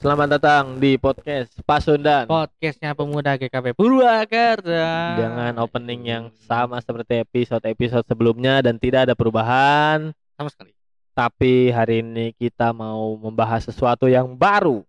[0.00, 2.24] Selamat datang di podcast Pasundan.
[2.24, 4.88] Podcastnya pemuda GKP Purwakarta.
[5.20, 10.16] Dengan opening yang sama seperti episode-episode sebelumnya dan tidak ada perubahan.
[10.40, 10.72] sama sekali.
[11.12, 14.80] Tapi hari ini kita mau membahas sesuatu yang baru.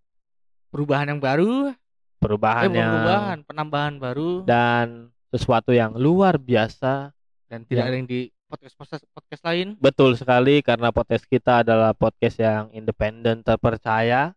[0.72, 1.76] Perubahan yang baru,
[2.16, 7.12] Perubahan eh yang perubahan, penambahan baru dan sesuatu yang luar biasa.
[7.52, 9.76] dan tidak yang- ada yang di podcast podcast, podcast lain.
[9.76, 14.32] Betul sekali karena podcast kita adalah podcast yang independen terpercaya.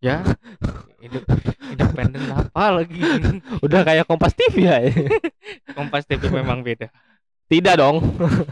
[0.00, 0.24] Ya.
[1.00, 1.28] Indep-
[1.70, 2.96] Independen apa lagi?
[3.64, 4.80] Udah kayak Kompas TV ya.
[5.76, 6.88] Kompas TV memang beda.
[7.50, 7.98] tidak dong.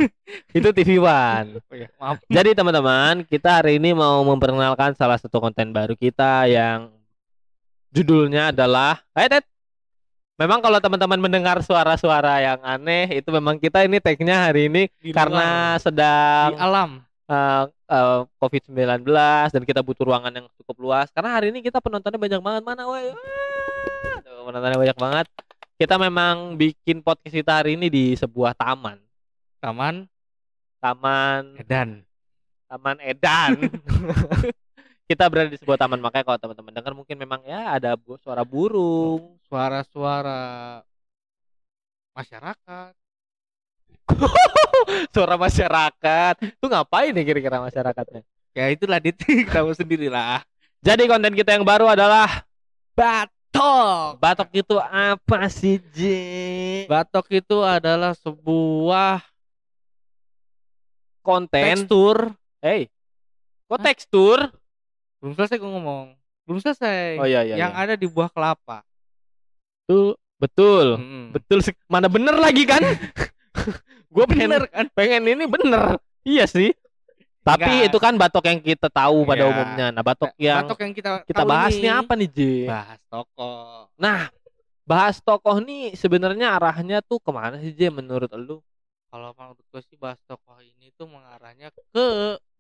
[0.59, 1.63] Itu TV One.
[1.71, 2.19] Oh ya, maaf.
[2.27, 6.91] Jadi teman-teman, kita hari ini mau memperkenalkan salah satu konten baru kita yang
[7.95, 9.47] judulnya adalah Eh, Ted.
[10.35, 15.11] Memang kalau teman-teman mendengar suara-suara yang aneh, itu memang kita ini tag-nya hari ini Di
[15.11, 16.91] karena luar, sedang di alam.
[17.29, 19.05] Eh, eh, COVID-19
[19.53, 21.13] dan kita butuh ruangan yang cukup luas.
[21.13, 23.13] Karena hari ini kita penontonnya banyak banget mana, woi.
[24.25, 25.27] Penontonnya banyak banget.
[25.79, 28.99] Kita memang bikin podcast kita hari ini di sebuah taman.
[29.63, 30.09] Taman
[30.79, 32.07] Taman Edan.
[32.71, 33.53] Taman Edan.
[35.11, 39.39] kita berada di sebuah taman makanya kalau teman-teman dengar mungkin memang ya ada suara burung.
[39.51, 40.83] Suara-suara
[42.15, 43.08] masyarakat.
[45.15, 46.35] suara masyarakat.
[46.43, 48.23] Itu ngapain nih kira-kira masyarakatnya?
[48.57, 49.17] Ya itulah dit
[49.55, 50.43] tahu sendiri lah.
[50.83, 52.47] Jadi konten kita yang baru adalah
[52.99, 54.19] Batok.
[54.19, 56.01] batok itu apa sih, J?
[56.91, 59.23] Batok itu adalah sebuah
[61.23, 61.63] Konten.
[61.63, 62.35] tekstur.
[62.59, 62.91] Hey.
[63.71, 63.85] Kok Hah?
[63.87, 64.39] tekstur?
[65.23, 66.19] Belum selesai gue ngomong.
[66.49, 67.21] Belum selesai.
[67.21, 67.55] Oh iya iya.
[67.61, 67.85] yang iya.
[67.85, 68.81] ada di buah kelapa.
[69.85, 70.97] Tuh, betul.
[70.97, 71.25] Mm-mm.
[71.37, 72.81] Betul mana bener lagi kan?
[74.09, 74.87] Gue pengen Bener kan?
[74.97, 76.01] pengen ini bener.
[76.25, 76.73] Iya sih.
[77.45, 77.89] Tapi Enggak.
[77.89, 79.53] itu kan batok yang kita tahu pada Iya.
[79.53, 79.87] umumnya.
[79.89, 81.89] Nah, batok yang Batok yang kita kita bahas nih.
[81.89, 82.41] apa nih, J?
[82.69, 83.89] Bahas tokoh.
[83.97, 84.21] Nah,
[84.85, 87.89] bahas tokoh nih sebenarnya arahnya tuh ke mana sih, J?
[87.89, 88.61] Menurut lu?
[89.09, 92.05] Kalau menurut gue sih bahas tokoh ini tuh mengarahnya ke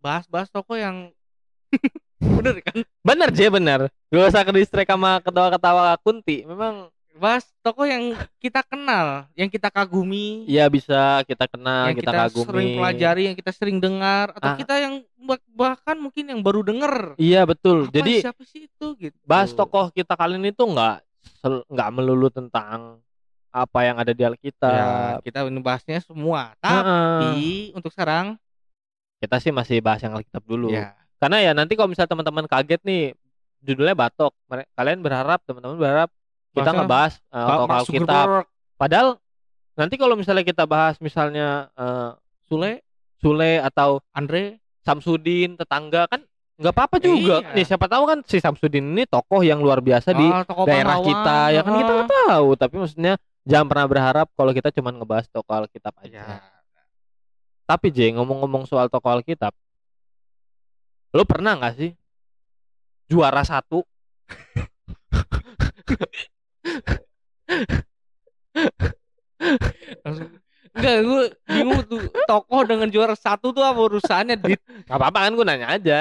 [0.00, 1.12] bahas-bahas tokoh yang
[2.40, 2.80] bener kan?
[3.04, 3.80] Bener, J, bener.
[4.08, 4.52] Gak usah ke
[4.88, 6.48] sama ketawa-ketawa kunti.
[6.48, 12.08] Memang Bahas tokoh yang kita kenal, yang kita kagumi, ya bisa kita kenal, yang kita,
[12.08, 12.46] kita, kagumi.
[12.46, 14.56] sering pelajari, yang kita sering dengar, atau Ah.
[14.56, 17.18] kita yang bah- bahkan mungkin yang baru denger.
[17.18, 17.84] Iya, betul.
[17.84, 19.18] Apa, Jadi siapa sih itu gitu?
[19.24, 20.96] bahas tokoh kita kali ini tuh nggak
[21.66, 23.02] nggak melulu tentang
[23.48, 25.18] apa yang ada di Ya, Alkitab.
[25.20, 26.54] kita ini bahasnya semua.
[26.56, 27.34] Tapi
[27.72, 28.38] untuk sekarang
[29.18, 30.70] kita sih masih bahas yang Alkitab dulu.
[30.70, 33.10] ya Karena ya nanti kalau misalnya teman-teman kaget nih
[33.60, 34.30] judulnya batok,
[34.72, 36.14] kalian berharap teman-teman berharap
[36.58, 37.86] kita ngebahas uh, Alkitab.
[37.86, 38.46] Zuckerberg,
[38.78, 39.18] Padahal
[39.74, 42.10] nanti kalau misalnya kita bahas misalnya eh,
[42.46, 42.86] Sule,
[43.18, 46.22] Sule atau Andre, Samsudin tetangga kan
[46.58, 47.42] nggak apa-apa juga.
[47.42, 47.54] Iya.
[47.58, 51.10] Nih siapa tahu kan si Samsudin ini tokoh yang luar biasa di ah, daerah pahlawan,
[51.10, 51.96] kita ya kan kita ah.
[51.98, 52.48] nggak tahu.
[52.54, 56.22] Tapi maksudnya jangan pernah berharap kalau kita cuma ngebahas tokoh Alkitab aja.
[56.22, 56.38] Ya,
[57.66, 59.52] Tapi J ngomong-ngomong soal tokoh Alkitab,
[61.14, 61.90] lo pernah nggak sih
[63.10, 63.82] juara satu?
[70.02, 70.28] langsung
[70.68, 75.32] enggak gue bingung tuh tokoh dengan juara satu tuh apa urusannya dit Gak apa-apa kan
[75.32, 75.98] gue nanya aja.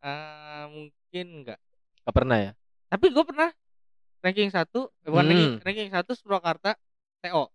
[0.00, 1.58] Eh, mungkin enggak
[2.00, 2.52] Gak pernah ya?
[2.86, 3.52] tapi gue pernah
[4.18, 5.30] ranking satu eh, bukan Hmm.
[5.30, 6.72] ranking, ranking satu Purwakarta
[7.20, 7.52] TO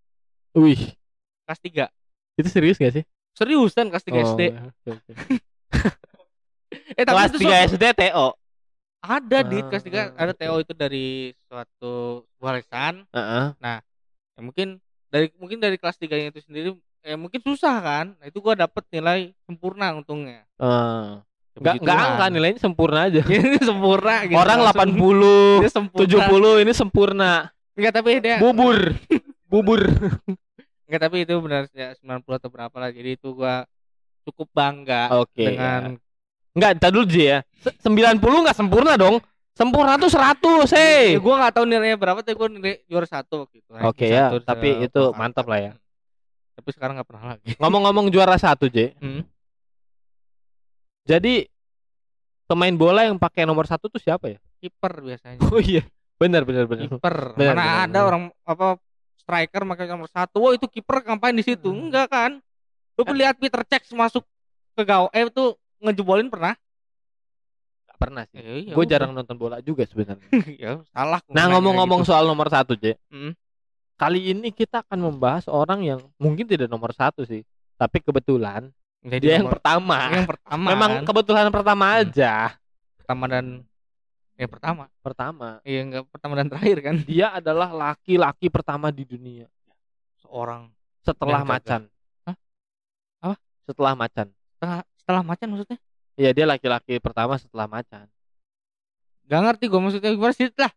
[0.53, 0.93] Wih,
[1.43, 1.89] kelas 3
[2.35, 3.03] itu serius gak sih?
[3.33, 5.11] seriusan kelas 3 SD Oh, oke, oke.
[6.93, 8.27] eh tapi Kelas itu 3 suatu- SD TO.
[9.03, 10.31] Ada dit kelas 3 Ah, ada.
[10.31, 11.07] TO itu dari
[11.43, 11.95] suatu
[12.39, 13.45] warisan Heeh.
[13.59, 13.75] ya
[14.39, 16.71] mungkin dari mungkin dari kelas 3 nya itu sendiri
[17.03, 20.47] eh mungkin susah kan nah, itu gua dapet nilai sempurna untungnya
[21.53, 22.09] Ya, Nggak puji nggak Tuhan.
[22.09, 23.21] angka nilainya sempurna aja.
[23.29, 24.89] ini sempurna gitu Orang langsung.
[24.89, 27.31] 80, Dia sempurna 70 ini sempurna.
[27.77, 28.77] enggak tapi dia Bubur.
[29.53, 29.81] Bubur.
[30.89, 33.69] enggak tapi itu benar ya 90 atau berapa lah jadi itu gua
[34.25, 35.45] cukup bangga Oke.
[35.45, 36.01] dengan
[36.53, 37.39] Enggak, entar dulu J ya.
[37.59, 39.17] Se- 90 enggak sempurna dong.
[39.51, 41.13] Sempurna tuh 100, hey.
[41.13, 44.09] Ya, gua nggak tahu nilainya berapa tapi gua nilai juara satu waktu itu Oke ranking
[44.09, 45.71] ya, tapi itu mantap lah ya.
[46.53, 48.97] tapi sekarang nggak pernah lagi Ngomong-ngomong juara satu, J.
[48.97, 49.21] Hmm.
[51.03, 51.45] Jadi
[52.43, 54.39] pemain bola yang pakai nomor satu tuh siapa ya?
[54.57, 55.83] kiper biasanya Oh iya,
[56.15, 56.87] benar benar benar.
[56.87, 58.03] kiper mana benar, ada benar.
[58.05, 58.67] orang apa
[59.17, 61.89] striker pakai nomor satu wah itu kiper ngapain di situ Hmm.
[61.89, 62.31] enggak kan
[62.93, 64.23] lu lihat Peter Cech masuk
[64.71, 65.45] ke gawang eh itu
[65.83, 66.55] ngejebolin pernah
[67.85, 68.39] Gak pernah sih.
[68.65, 68.89] Ya Gue udah.
[68.89, 70.23] jarang nonton bola juga sebenarnya.
[70.61, 72.09] ya salah Nah nanya ngomong-ngomong gitu.
[72.09, 72.97] soal nomor satu, J.
[73.07, 73.35] Hmm.
[73.93, 77.45] Kali ini kita akan membahas orang yang mungkin tidak nomor satu sih,
[77.75, 79.99] tapi kebetulan Jadi dia yang nomor- pertama.
[80.09, 81.03] yang pertama Memang kan.
[81.05, 81.99] kebetulan pertama Hmm.
[82.01, 82.33] aja.
[82.97, 83.45] pertama dan
[84.33, 84.83] Ya pertama.
[84.99, 85.49] pertama.
[85.61, 86.95] Iya enggak pertama dan terakhir kan.
[87.03, 89.45] Dia adalah laki-laki pertama di dunia
[90.17, 91.81] Seorang setelah Yang macan.
[92.25, 92.35] Hah?
[93.21, 93.35] Apa?
[93.61, 94.27] Setelah macan.
[94.49, 95.77] setelah, setelah macan maksudnya.
[96.15, 98.07] Iya, dia laki-laki pertama setelah macan.
[99.27, 100.71] Gak ngerti gua maksudnya gimana sih lah.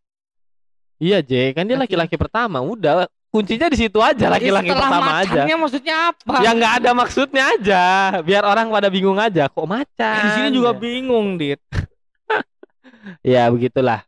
[0.96, 2.58] Iya, J, kan dia Laki- laki-laki pertama.
[2.58, 5.44] Udah, kuncinya di situ aja laki-laki pertama aja.
[5.44, 6.34] macannya maksudnya apa?
[6.40, 7.82] Ya nggak ada maksudnya aja,
[8.24, 9.46] biar orang pada bingung aja.
[9.46, 10.20] Kok macan?
[10.24, 10.78] di sini juga Ya.
[10.80, 11.60] bingung, Dit.
[13.22, 14.02] Ya begitulah.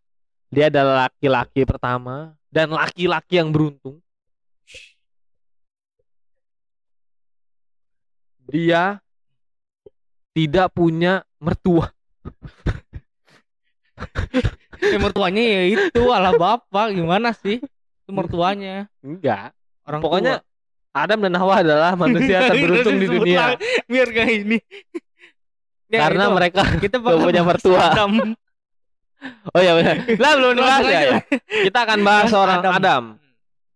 [0.49, 4.01] Dia adalah laki-laki pertama dan laki-laki yang beruntung.
[8.49, 8.97] Dia
[10.33, 11.93] tidak punya mertua.
[14.79, 17.59] Ya mertuanya ya itu ala bapak gimana sih?
[17.59, 18.87] Itu mertuanya.
[19.03, 19.51] Enggak.
[19.83, 20.47] Orang Pokoknya tua.
[20.95, 23.59] Adam dan Hawa adalah manusia terberuntung di dunia
[23.91, 24.59] biar kayak ini.
[25.91, 27.85] Ya, karena itu, mereka kita gak punya bahas mertua.
[27.91, 28.13] Adam.
[29.51, 29.99] Oh ya benar.
[30.15, 31.11] Lah belum Langsung ya, aja.
[31.11, 31.19] ya.
[31.67, 32.73] Kita akan bahas Bahas seorang Adam.
[32.79, 33.03] Adam.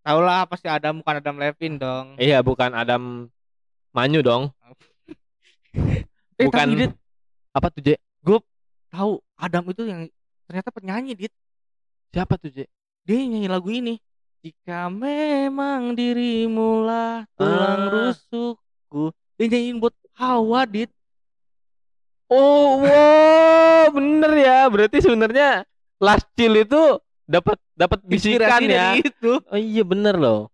[0.06, 2.06] Tahu lah pasti Adam bukan Adam Levin dong.
[2.14, 3.26] Iya, bukan Adam
[3.90, 4.55] Manyu dong.
[6.42, 6.92] Eh, bukan tapi Dit,
[7.52, 7.88] apa tuh, J?
[8.92, 10.04] tahu Adam itu yang
[10.44, 11.32] ternyata penyanyi Dit.
[12.12, 12.68] Siapa tuh, J?
[13.02, 13.96] Dia yang nyanyi lagu ini.
[14.42, 17.90] Jika memang dirimu lah tulang Ah.
[17.90, 19.14] rusukku.
[19.38, 20.90] Dia nyanyiin buat Hawa Dit.
[22.26, 24.66] Oh, wow, bener ya.
[24.66, 25.64] Berarti sebenarnya
[25.96, 28.98] Last Chill itu dapat dapat bisikan ya.
[28.98, 29.38] itu.
[29.46, 30.50] Oh iya bener loh.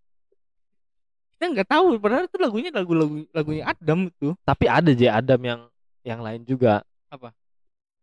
[1.35, 4.35] Kita nggak tahu padahal itu lagunya lagu-lagu lagunya Adam itu.
[4.43, 5.61] Tapi ada J Adam yang
[6.03, 6.83] yang lain juga.
[7.09, 7.33] Apa?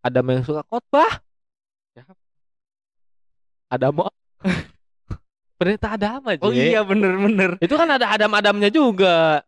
[0.04, 1.22] Adam yang suka khotbah.
[1.96, 2.14] Siapa?
[3.66, 4.06] Adam
[5.58, 6.42] Pendeta Adam aja.
[6.44, 7.56] Oh iya bener-bener.
[7.64, 9.40] Itu kan ada Adam-Adamnya juga.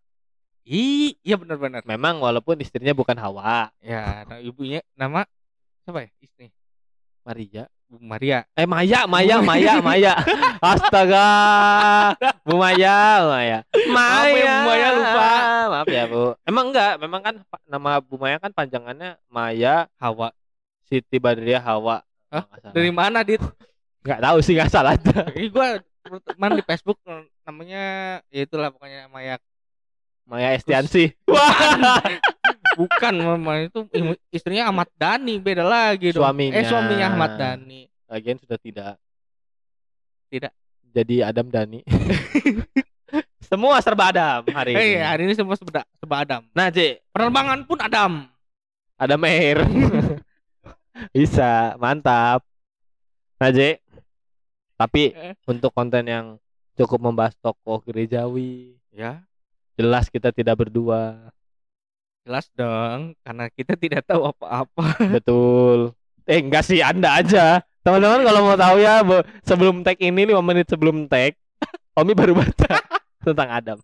[0.69, 1.85] Ih, iya bener-bener.
[1.85, 5.25] Memang walaupun istrinya bukan Hawa, Ya, nah, ibunya nama
[5.85, 6.11] siapa ya?
[6.21, 6.53] Istri
[7.25, 7.65] Maria.
[7.89, 8.45] Bu Maria.
[8.53, 10.13] Eh Maya, Maya, Maya, Maya.
[10.61, 11.25] Astaga.
[12.45, 13.59] Bu Maya, Maya.
[13.89, 14.37] Maya.
[14.37, 15.31] ya, Bu Maya, lupa.
[15.73, 16.37] Maaf ya, Bu.
[16.45, 20.37] Emang enggak, memang kan nama Bu Maya kan panjangannya Maya Hawa.
[20.85, 22.05] Siti Badriah Hawa.
[22.29, 22.45] Hah?
[22.77, 23.41] Dari mana, Dit?
[24.05, 24.93] Nggak tahu sih, nggak salah.
[25.37, 25.81] Ini gua
[26.29, 27.01] teman di Facebook
[27.45, 27.85] namanya
[28.33, 29.41] ya itulah pokoknya Maya
[30.29, 31.17] Maya Estiansi.
[31.25, 32.05] Wah.
[32.79, 33.83] bukan mama itu
[34.37, 36.23] istrinya Ahmad Dhani beda lagi dong.
[36.23, 36.55] Suaminya.
[36.55, 37.91] Eh suaminya Ahmad Dhani.
[38.07, 38.95] Lagian sudah tidak.
[40.31, 40.53] Tidak.
[40.95, 41.83] Jadi Adam Dani.
[43.49, 44.81] Semua serba Adam hari ini.
[44.81, 46.45] Eh hari ini semua sebeda seba Adam.
[46.53, 48.29] Nah, J, Penerbangan pun Adam.
[49.01, 49.65] Adam Air.
[51.17, 52.45] Bisa, mantap.
[53.41, 53.81] Nah, J.
[54.77, 55.33] Tapi Eh.
[55.49, 56.37] untuk konten yang
[56.77, 59.23] cukup membahas tokoh gerejawi, Ya,
[59.79, 61.31] jelas kita tidak berdua.
[62.29, 64.85] Jelas dong karena kita tidak tahu apa-apa.
[65.17, 65.97] Betul.
[66.23, 67.65] Eh, enggak sih, Anda aja.
[67.81, 69.01] Teman-teman kalau mau tahu ya,
[69.41, 71.33] sebelum tag ini 5 menit sebelum tag,
[71.97, 72.85] Omi baru baca
[73.25, 73.79] tentang Adam.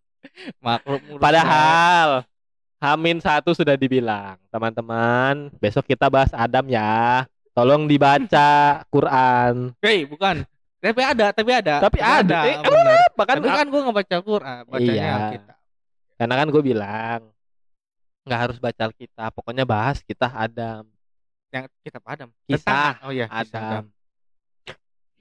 [0.61, 1.17] Maklum.
[1.17, 2.29] Padahal
[2.77, 5.49] Hamin satu sudah dibilang, teman-teman.
[5.57, 7.25] Besok kita bahas Adam ya.
[7.57, 8.51] Tolong dibaca
[8.93, 9.73] Quran.
[9.81, 10.45] Hei, bukan.
[10.85, 11.81] Tapi ada, tapi ada.
[11.81, 12.39] Tapi ada.
[12.45, 13.09] Eh, emang benar.
[13.17, 15.17] Bahkan Tapi kan gua nggak baca Quran, bacanya Iya.
[15.33, 15.53] kita.
[16.15, 17.21] karena kan gue bilang
[18.25, 19.31] nggak harus baca Alkitab.
[19.31, 20.89] Pokoknya bahas kita Adam.
[21.49, 22.29] Yang kita Adam.
[22.45, 23.85] Kisah Tentang- Oh iya, kisah Adam.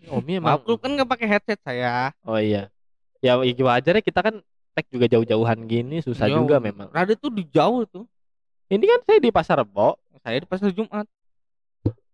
[0.03, 0.60] Omi emang.
[0.60, 2.12] Maaf, lu kan nggak pakai headset saya.
[2.24, 2.67] Oh iya.
[3.24, 4.36] Ya, ya wajar ya kita kan
[4.74, 6.91] tag juga jauh-jauhan gini susah Iya, juga memang.
[6.91, 8.03] Radit tuh di jauh tuh.
[8.67, 9.95] Ini kan saya di Pasar Rebo.
[10.19, 11.07] Saya di pasar Jumat.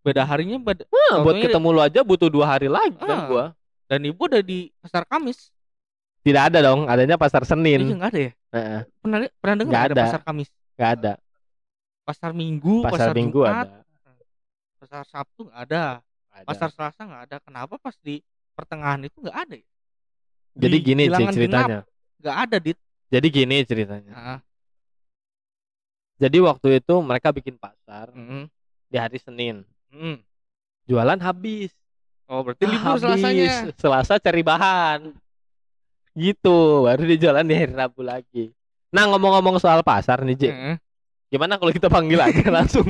[0.02, 0.84] Beda harinya beda.
[0.86, 3.26] Nah, buat ketemu lu aja butuh dua hari lagi kan Ah.
[3.26, 3.46] gua.
[3.86, 5.50] Dan ibu ada di pasar Kamis.
[6.20, 7.80] Tidak ada dong, adanya Pasar Iya Senin.
[7.96, 8.32] nggak ada ya?
[8.52, 10.04] Heeh, Pernah li- pernah dengar ada ada.
[10.10, 10.50] pasar Kamis?
[10.80, 11.14] Nggak ada.
[12.08, 13.80] Pasar Minggu, Pasar Minggu Jumat, ada.
[14.80, 15.84] pasar Sabtu nggak ada.
[16.32, 16.46] Ada.
[16.48, 17.38] Pasar Selasa nggak ada.
[17.44, 18.24] Kenapa pas di
[18.56, 19.68] pertengahan itu nggak ada ya?
[20.56, 21.84] Jadi di gini sih ceritanya.
[22.24, 22.78] Nggak ada dit.
[23.12, 24.14] Jadi gini ceritanya.
[24.16, 24.40] Nah,
[26.20, 28.48] Jadi waktu itu mereka bikin pasar mm,
[28.88, 29.64] di hari Senin.
[29.92, 30.20] mm.
[30.90, 31.72] Jualan habis.
[32.28, 33.02] Oh berarti Ah, libur habis.
[33.04, 33.48] Selasanya.
[33.78, 35.00] Selasa cari bahan.
[36.18, 38.52] Gitu, baru dia jualan di hari Rabu lagi.
[38.90, 40.44] Nah ngomong-ngomong soal pasar nih, J.
[40.50, 40.76] Mm.
[41.30, 42.90] Gimana kalau kita panggil aja langsung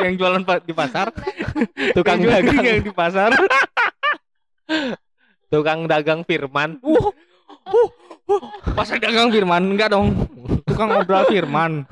[0.00, 1.12] Yang jualan pa- di pasar,
[1.96, 3.30] tukang yang jualan dagang, yang di pasar.
[5.52, 6.80] tukang dagang Firman.
[6.80, 7.12] Uh,
[7.68, 7.88] uh,
[8.32, 8.42] uh.
[8.72, 10.16] Pasar dagang Firman enggak dong.
[10.64, 11.84] Tukang obral Firman.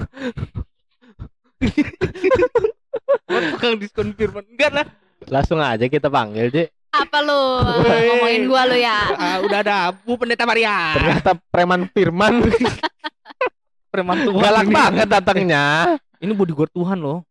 [3.29, 4.87] Tukang diskon Firman enggak lah.
[5.29, 6.73] Langsung aja kita panggil, J.
[6.89, 7.37] Apa lu
[7.85, 8.09] Wey.
[8.09, 8.99] ngomongin gua lu ya?
[9.21, 10.97] Ah, udah ada Bu Pendeta Maria.
[10.97, 12.49] Ternyata preman Firman
[13.89, 14.39] Preman Tuhan.
[14.39, 15.65] galak banget datangnya.
[16.23, 17.25] Ini bodyguard Tuhan loh.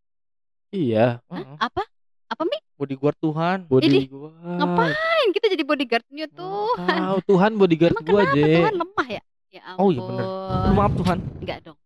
[0.68, 1.56] Iya, Hah?
[1.62, 1.84] Apa?
[2.28, 2.58] Apa Mi?
[2.76, 3.58] bodyguard Tuhan.
[3.66, 4.30] Body Idih, gua.
[4.38, 4.96] ngapain
[5.32, 8.54] kita jadi bodyguardnya tuh Tahu Tuhan bodyguard emang gua, kenapa Je.
[8.54, 10.26] Tuhan lemah ya ya ampun Oh, iya bener.
[10.28, 11.18] Aduh, maaf Tuhan.
[11.38, 11.80] enggak dong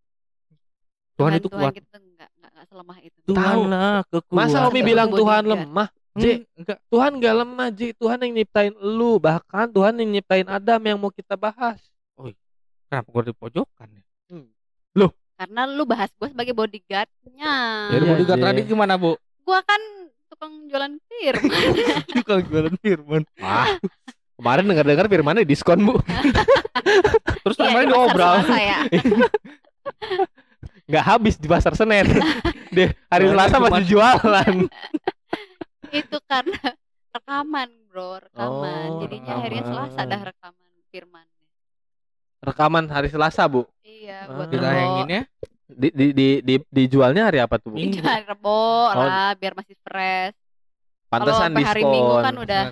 [1.14, 1.72] Tuhan itu Tuhan kuat.
[1.72, 4.36] kita enggak enggak enggak selemah itu Tuhan lah kekuatan.
[4.36, 4.82] Masa Kuat.
[4.82, 5.62] bilang Tuhan Bodyguard.
[5.64, 5.88] lemah?
[6.12, 6.32] Hmm, Ji.
[6.52, 6.78] enggak.
[6.86, 7.88] Tuhan gak lemah, Ji.
[7.94, 9.10] Tuhan yang nyiptain lu.
[9.16, 11.80] Bahkan Tuhan yang nyiptain Adam yang mau kita bahas.
[12.84, 14.02] Kenapa gua di pojokan ya?
[15.32, 17.54] Karena lu bahas gue sebagai bodyguardnya
[17.90, 18.46] Jadi Iya, bodyguard Je.
[18.46, 19.18] tadi gimana, Bu?
[19.18, 19.82] gue kan
[20.30, 21.66] tukang jualan firman
[22.28, 23.22] Kalau jualan firman.
[23.36, 23.74] Wah.
[24.32, 25.98] Kemarin dengar-dengar firmannya diskon, Bu.
[27.42, 28.38] Terus Iya, di pasar diobrol.
[28.54, 28.78] Ya
[30.84, 32.06] Nggak habis di pasar Senen.
[32.68, 34.54] Di hari Selasa masih jualan.
[35.90, 36.60] itu karena
[37.10, 39.90] rekaman bro rekaman Oh, jadinya akhirnya rekaman.
[39.90, 41.26] Selasa dah rekaman firman
[42.42, 43.70] Rekaman hari Selasa, Bu.
[43.80, 44.34] iya Ah.
[44.34, 45.22] buat Ditayangin ya.
[45.72, 47.78] Di, di, di, di, dijualnya hari apa tuh, Bu?
[47.78, 47.96] Minggu.
[47.96, 48.60] Jangan rebo
[48.92, 50.34] lah biar masih fresh.
[50.34, 51.82] Kalau Pantesan sampai hari.
[51.82, 52.62] Minggu kan udah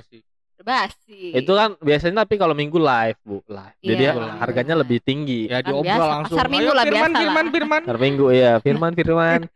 [0.61, 1.33] basi.
[1.33, 3.79] Itu kan biasanya tapi kalau Minggu live, Bu, live.
[3.81, 4.37] Jadi Iya, live.
[4.39, 5.47] harganya lebih tinggi.
[5.47, 6.37] Ya Kan diobrol biasa, langsung.
[6.37, 7.21] pasar Minggu lah, firman, biasa lah.
[7.23, 7.81] firman, firman.
[7.87, 9.41] Hari Minggu ya, Firman Firman.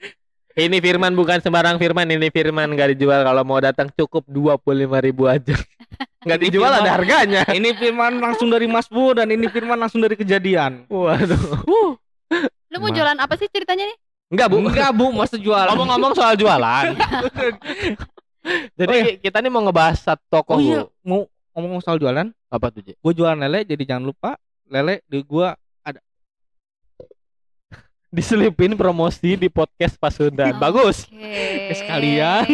[0.56, 4.62] Ini Firman bukan sembarang Firman, ini Firman gak dijual kalau mau datang cukup 25.000
[5.02, 5.50] ribu aja.
[6.24, 6.80] Gak Ini dijual Firman.
[6.80, 7.40] ada harganya.
[7.54, 10.84] Ini firman langsung dari Mas Bu dan ini firman langsung dari kejadian.
[10.86, 11.96] Waduh.
[12.68, 13.96] Lu mau jualan apa sih ceritanya nih?
[14.28, 14.56] Enggak, Bu.
[14.58, 15.64] Enggak, Bu, Mas jual.
[15.68, 16.84] Ngomong-ngomong soal jualan.
[18.74, 20.88] Jadi kita nih mau ngebahas satu toko, Oh iya, Bu.
[21.00, 21.18] mau
[21.54, 22.92] ngomong soal jualan, Apa tuh, Ji?
[22.92, 24.30] gue jualan lele jadi jangan lupa
[24.66, 25.52] lele di gua
[28.10, 30.54] Diselipin promosi di podcast Pasundan.
[30.54, 31.02] Bagus.
[31.04, 31.72] Oke.
[31.74, 32.44] Sekalian.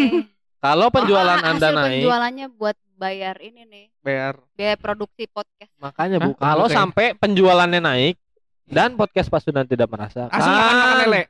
[0.56, 5.72] Kalau penjualan Ah, Anda hasil naik, penjualannya buat bayar ini nih, bayar biaya produksi podcast.
[5.80, 6.52] makanya Bu, Hah?
[6.52, 8.20] kalau sampai penjualannya naik
[8.68, 11.22] dan podcast Pasundan tidak merasakan asli makan makan lele.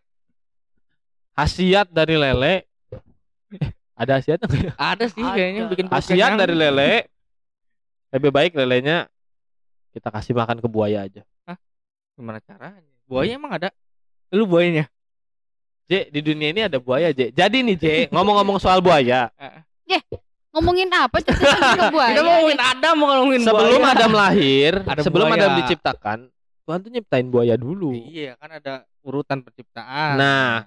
[1.38, 2.54] Hasiat dari lele
[3.94, 4.72] ada hasiatnya nggak ya?
[4.74, 5.34] Ada sih Ada.
[5.38, 6.92] kayaknya bikin Hasiat dari lele
[8.10, 9.06] lebih baik lelenya
[9.94, 11.22] kita kasih makan ke buaya aja.
[12.18, 12.82] Gimana caranya?
[13.06, 13.70] Buaya emang ada?
[14.34, 14.90] Lu buayanya?
[15.90, 17.34] J, di dunia ini ada buaya, J.
[17.34, 19.26] Jadi nih, J, ngomong-ngomong soal buaya.
[20.50, 21.46] Ngomongin apa cerita
[21.94, 22.10] buaya?
[22.10, 23.94] Kita mau ngomongin Adam mau ngomongin Sebelum buaya.
[23.94, 25.38] Adam lahir, Ada sebelum buaya.
[25.38, 26.18] Adam diciptakan,
[26.64, 27.94] Tuhan tuh nyiptain buaya dulu.
[27.94, 30.18] Iya, kan ada urutan penciptaan.
[30.18, 30.66] Nah.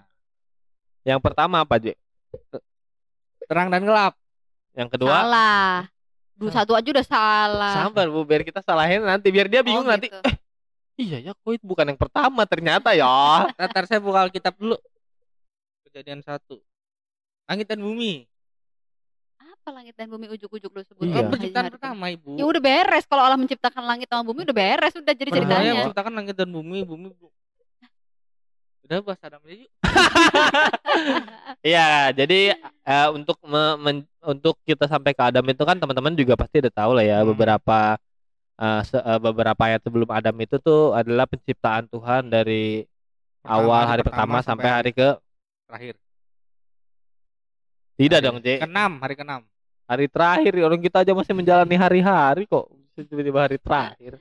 [1.04, 2.00] Yang pertama apa, J?
[3.44, 4.16] terang dan gelap.
[4.72, 5.75] Yang kedua, Salah.
[6.34, 7.74] Duh, satu aja udah salah.
[7.86, 10.08] sabar, Bu, biar kita salahin nanti biar dia bingung Oh, nanti.
[10.08, 10.18] gitu.
[10.96, 13.52] Iya ya, kok itu bukan yang pertama ternyata ya.
[13.54, 14.80] Ntar saya buka Alkitab dulu.
[15.84, 16.58] Kejadian satu.
[17.46, 18.25] Langit dan bumi.
[19.63, 21.08] Apa langit dan bumi ujuk-ujuk lu sebut?
[21.08, 21.15] Iya.
[21.17, 22.36] Oh, penciptaan pertama, Ibu.
[22.36, 25.63] Ya udah beres kalau Allah menciptakan langit sama bumi udah beres udah jadi Pertama ceritanya.
[25.65, 27.32] yang menciptakan langit dan bumi, bumi bu-
[28.84, 29.72] Udah bahas Adam aja yuk.
[31.63, 36.36] Iya, jadi eh, untuk me- men- untuk kita sampai ke Adam itu kan teman-teman juga
[36.36, 37.32] pasti udah tahu lah ya Hmm.
[37.32, 37.96] beberapa
[38.53, 42.84] eh, se- eh, beberapa ayat sebelum Adam itu tuh adalah penciptaan Tuhan dari
[43.39, 45.08] Pertama, awal hari pertama, sampai hari ke
[45.65, 45.96] terakhir.
[47.96, 48.48] tidak Hari dong, J.
[48.60, 49.41] Keenam, hari keenam.
[49.94, 52.66] Hari terakhir orang kita aja masih menjalani hari-hari kok.
[52.94, 54.18] Bisa Tiba-tiba hari terakhir.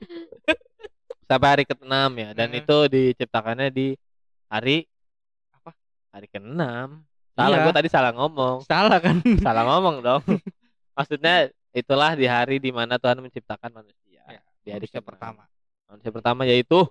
[1.29, 1.89] sampai hari ke-6
[2.19, 2.59] ya dan Hmm.
[2.61, 3.87] itu diciptakannya di
[4.45, 4.85] hari
[5.49, 5.71] Apa?
[6.13, 6.61] Hari ke-6.
[7.33, 7.65] Salah Iya.
[7.65, 8.57] gua tadi salah ngomong.
[8.69, 9.17] Salah kan?
[9.41, 10.21] salah ngomong dong.
[10.97, 14.21] Maksudnya itulah di hari di mana Tuhan menciptakan manusia.
[14.29, 15.09] Ya, di hari Manusia ke-6.
[15.09, 15.43] pertama.
[15.89, 16.85] Manusia pertama yaitu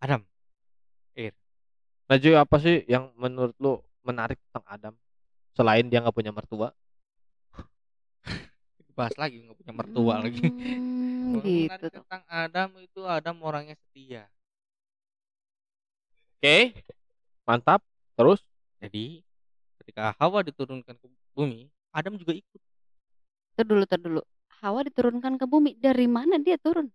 [0.00, 0.24] Adam.
[2.06, 4.94] Najwa apa sih yang menurut lu menarik tentang Adam
[5.58, 6.70] selain dia nggak punya mertua?
[8.96, 10.40] Bahas lagi nggak punya mertua lagi.
[10.40, 14.24] Hmm, Kalau gitu tentang Adam itu Adam orangnya setia.
[16.40, 16.72] Oke.
[17.44, 17.84] Mantap.
[18.16, 18.40] Terus
[18.80, 19.20] Jadi
[19.80, 22.60] ketika Hawa diturunkan ke bumi, Adam juga ikut.
[23.56, 24.24] Ter dulu, ter dulu.
[24.64, 25.76] Hawa diturunkan ke bumi.
[25.76, 26.88] Dari mana dia turun?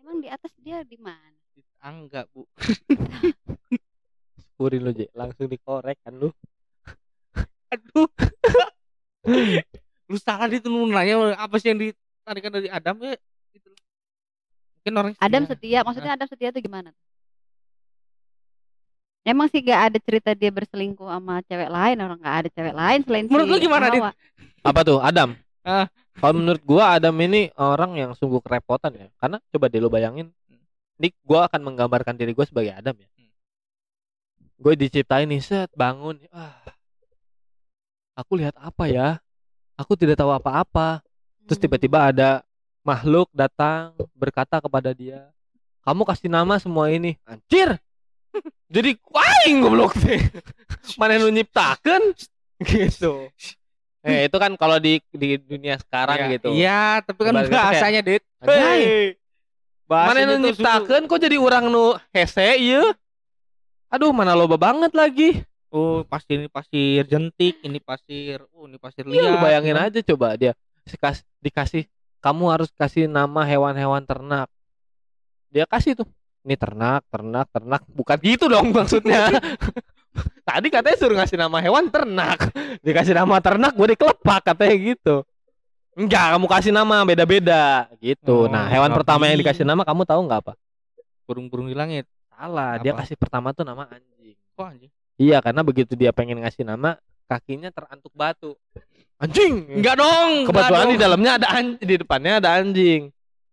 [0.00, 1.36] Emang di atas dia di mana?
[1.80, 2.44] Angga bu.
[4.84, 5.08] lu, J.
[5.16, 6.28] Langsung dikorek kan lu.
[7.72, 8.08] Aduh.
[10.08, 13.14] lu salah itu lu nanya apa sih yang ditarikan dari Adam ya?
[13.52, 13.68] Gitu.
[14.80, 15.80] Mungkin orang Adam setia.
[15.80, 15.86] setia.
[15.86, 16.90] Maksudnya Adam setia itu gimana?
[19.28, 23.00] Emang sih gak ada cerita dia berselingkuh sama cewek lain orang gak ada cewek lain
[23.04, 24.00] selain Menurut si lu gimana, Dit?
[24.64, 24.98] Apa tuh?
[25.04, 25.36] Adam.
[25.60, 25.84] Ah.
[26.18, 29.06] Kalau menurut gua Adam ini orang yang sungguh kerepotan ya.
[29.20, 30.32] Karena coba deh lu bayangin.
[30.96, 33.08] Nih gua akan menggambarkan diri gua sebagai Adam ya.
[33.20, 33.30] Hmm.
[34.58, 36.18] Gue diciptain nih set bangun.
[36.32, 36.56] Ah.
[38.18, 39.22] Aku lihat apa ya?
[39.78, 40.98] Aku tidak tahu apa-apa.
[41.46, 41.64] Terus Hmm.
[41.64, 42.42] tiba-tiba ada
[42.82, 45.30] makhluk datang berkata kepada dia,
[45.86, 47.78] "Kamu kasih nama semua ini." Anjir.
[48.74, 50.18] Jadi aing goblok sih.
[51.00, 52.12] Mana lu nyiptakeun?
[52.68, 53.30] Gitu.
[54.02, 56.48] Eh, itu kan kalau di di dunia sekarang Iya, gitu.
[56.54, 58.22] Iya, tapi kan bahasanya, Dit.
[58.42, 59.14] Hei.
[59.86, 62.82] Mana nu nyiptakeun kok jadi orang nu hese ieu?
[63.88, 65.42] Aduh, mana loba banget lagi.
[65.68, 69.32] Oh, pasti ini pasir jentik, ini pasir, oh ini pasir Iya, liar.
[69.32, 69.84] lu bayangin gitu.
[69.84, 71.84] aja coba dia dikas- dikasih
[72.18, 74.48] kamu harus kasih nama hewan-hewan ternak.
[75.48, 76.08] Dia kasih tuh.
[76.40, 77.82] Ini ternak, ternak, ternak.
[77.92, 79.28] Bukan gitu dong maksudnya.
[80.48, 82.48] Tadi katanya suruh ngasih nama hewan ternak.
[82.86, 85.16] Dikasih nama ternak gue dikelepak katanya gitu.
[85.92, 88.46] Enggak, kamu kasih nama beda-beda gitu.
[88.46, 90.52] Oh, nah, hewan pertama yang dikasih nama kamu tahu nggak apa?
[91.26, 92.06] Burung-burung di langit.
[92.30, 93.02] Salah, dia Apa?
[93.02, 94.38] kasih pertama tuh nama anjing.
[94.54, 94.92] Kok anjing?
[95.18, 96.94] Iya, karena begitu dia pengen ngasih nama,
[97.26, 98.54] kakinya terantuk batu.
[99.18, 99.82] Anjing.
[99.82, 100.46] Enggak dong.
[100.46, 101.02] Kebetulan enggak di dong.
[101.02, 103.02] dalamnya ada anjing, di depannya ada anjing.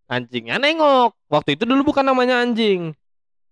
[0.06, 1.18] Anjingnya nengok.
[1.26, 2.94] Waktu itu dulu bukan namanya anjing.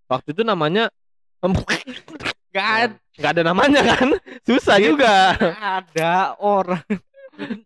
[0.06, 0.94] Waktu itu namanya
[1.42, 2.94] Enggak ada.
[3.18, 4.08] nggak ada namanya kan?
[4.46, 5.34] Susah juga.
[5.58, 6.86] ada orang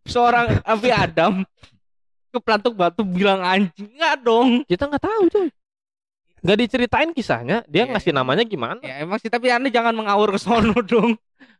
[0.09, 1.45] seorang Abi Adam
[2.33, 5.49] ke pelantuk batu bilang anjing enggak dong Kita nggak tahu cuy.
[6.40, 7.62] Nggak diceritain kisahnya.
[7.64, 8.16] Dia Iya, ngasih iya.
[8.16, 8.78] namanya gimana?
[8.80, 11.18] ya emang sih tapi anda jangan mengawur ke sono dong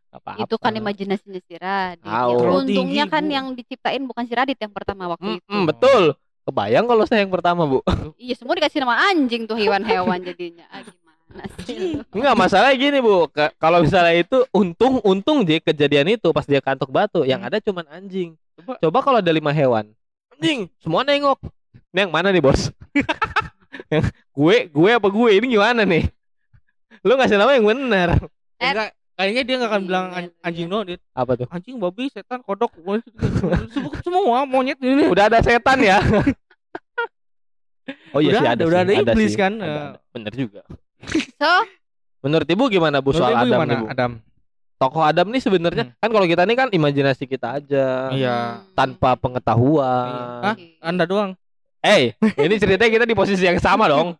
[0.09, 0.41] Nggak apa-apa.
[0.41, 2.01] itu kan imajinasinya si Radit.
[2.01, 3.29] Ya, Untungnya tinggi, kan Bu.
[3.29, 5.49] yang diciptain bukan si Radit yang pertama waktu Mm, itu.
[5.51, 6.03] mm, betul.
[6.41, 7.79] Kebayang kalau saya yang pertama bu.
[8.17, 10.65] Iya semua dikasih nama anjing tuh hewan-hewan jadinya.
[10.67, 12.01] Ah, gimana sih?
[12.15, 13.29] Enggak masalah gini bu.
[13.29, 17.21] Ke- kalau misalnya itu untung untung dia kejadian itu pas dia kantuk batu.
[17.21, 17.49] Yang Hmm.
[17.51, 18.29] ada cuman anjing.
[18.55, 18.73] Coba.
[18.81, 19.93] Coba kalau ada lima hewan.
[20.33, 20.65] Anjing.
[20.79, 21.37] Semua nengok.
[21.89, 22.73] Ini yang mana nih bos?
[23.89, 24.05] yang
[24.39, 26.05] gue gue apa gue ini gimana nih?
[27.05, 28.07] Lu ngasih nama yang benar.
[28.55, 28.65] Eh.
[28.65, 30.41] enggak kayaknya dia nggak akan bilang Iya, an- iya.
[30.41, 30.99] anjing doang Dit.
[31.11, 31.45] Apa tuh?
[31.49, 32.71] anjing babi setan kodok
[33.69, 35.99] Semua- semua monyet ini Udah ada setan ya.
[38.13, 39.51] oh iya Udah sih ada, ada, udah sih, ada iblis kan.
[39.53, 39.69] Ada, Eh.
[39.69, 39.97] ada.
[40.09, 40.61] Bener juga.
[41.35, 41.51] So,
[42.19, 43.85] Menurut ibu gimana bu soal ibu Adam gimana, nih bu?
[43.87, 44.11] Adam
[44.75, 45.93] Tokoh Adam nih sebenarnya Hmm.
[45.97, 47.85] kan kalau kita nih kan imajinasi kita aja.
[48.09, 48.37] iya
[48.73, 50.09] Tanpa pengetahuan.
[50.45, 50.55] Hah?
[50.81, 51.35] anda doang
[51.79, 54.11] Eh, ini ceritanya kita di posisi yang sama dong.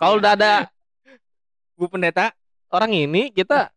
[0.00, 0.52] Kalau udah ada
[1.76, 2.32] bu pendeta
[2.72, 3.68] orang ini, kita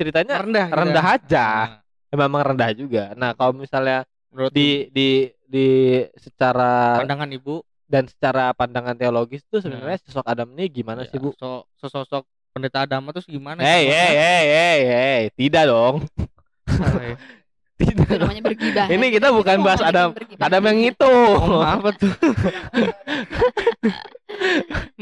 [0.00, 0.78] ceritanya rendah gitu.
[0.80, 1.46] rendah aja.
[1.76, 3.12] Nah, eh, memang rendah juga.
[3.12, 5.68] Nah, kalau misalnya menurut di di di
[6.16, 11.18] secara pandangan ibu dan secara pandangan teologis tuh sebenarnya sosok Adam ini gimana ya, sih,
[11.20, 11.36] Bu?
[11.36, 12.24] so, sosok
[12.56, 16.08] pendeta Adam itu gimana Hei, sih, hei, hei, hei, hei, tidak dong.
[16.70, 17.18] Ya.
[17.80, 18.04] Tidak.
[18.04, 18.86] Itu namanya bergibah.
[18.92, 19.14] Ini ya.
[19.16, 19.80] kita bukan mau bahas
[20.12, 20.44] bergibah.
[20.46, 21.12] Adam yang itu.
[21.40, 22.12] Oh, maaf tuh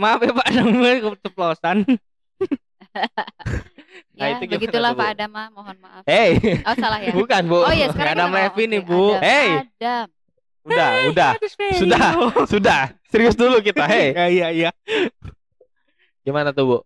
[0.01, 1.77] maaf ya Pak Adam gue keceplosan
[4.19, 4.91] Nah, Ya, itu gimana begitulah?
[4.99, 6.03] Pak Adam, ah, mohon maaf.
[6.03, 6.35] Hei,
[6.67, 7.15] Oh, salah ya.
[7.19, 7.63] bukan, Bu.
[7.63, 8.35] Oh iya, sekarang Adam.
[8.35, 9.15] Levin nih, Bu.
[9.15, 9.23] Adam.
[9.23, 9.49] Hey.
[9.63, 10.07] Adam.
[10.67, 11.31] Udah, udah.
[11.79, 12.09] Sudah.
[12.51, 12.83] Sudah.
[13.15, 13.87] Serius dulu kita.
[13.87, 14.71] Hei, ya iya iya
[16.29, 16.79] gimana tuh, Bu?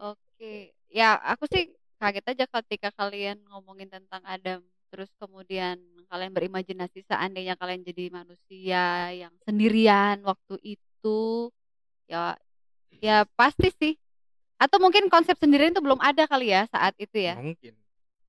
[0.00, 5.80] Oke, ya aku sih kaget aja ketika kalian ngomongin tentang Adam, terus kemudian
[6.12, 11.48] kalian berimajinasi seandainya kalian jadi manusia yang sendirian waktu itu,
[12.04, 12.36] ya,
[13.00, 13.94] ya pasti sih.
[14.60, 17.40] Atau mungkin konsep sendirian itu belum ada kali ya saat itu ya.
[17.40, 17.74] mungkin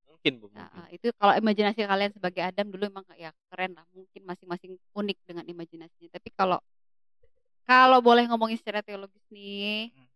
[0.07, 0.47] Mungkin, Bu.
[0.55, 5.19] Nah, itu kalau imajinasi kalian sebagai Adam dulu emang ya keren lah, mungkin masing-masing unik
[5.27, 6.15] dengan imajinasinya.
[6.15, 6.63] Tapi kalau
[7.67, 10.07] kalau boleh ngomongin secara teologis nih, Hmm.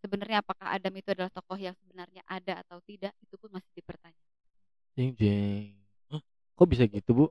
[0.00, 4.33] sebenarnya apakah Adam itu adalah tokoh yang sebenarnya ada atau tidak itu pun masih dipertanyakan.
[4.94, 5.74] Jeng jeng.
[6.10, 6.22] Hah?
[6.54, 7.26] Kok bisa gitu, Bu?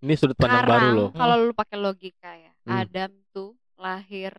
[0.00, 1.10] Ini sudut pandang baru Sekarang loh.
[1.12, 2.84] kalau lu pakai logika ya, Hmm.
[2.84, 4.30] Adam tuh lahir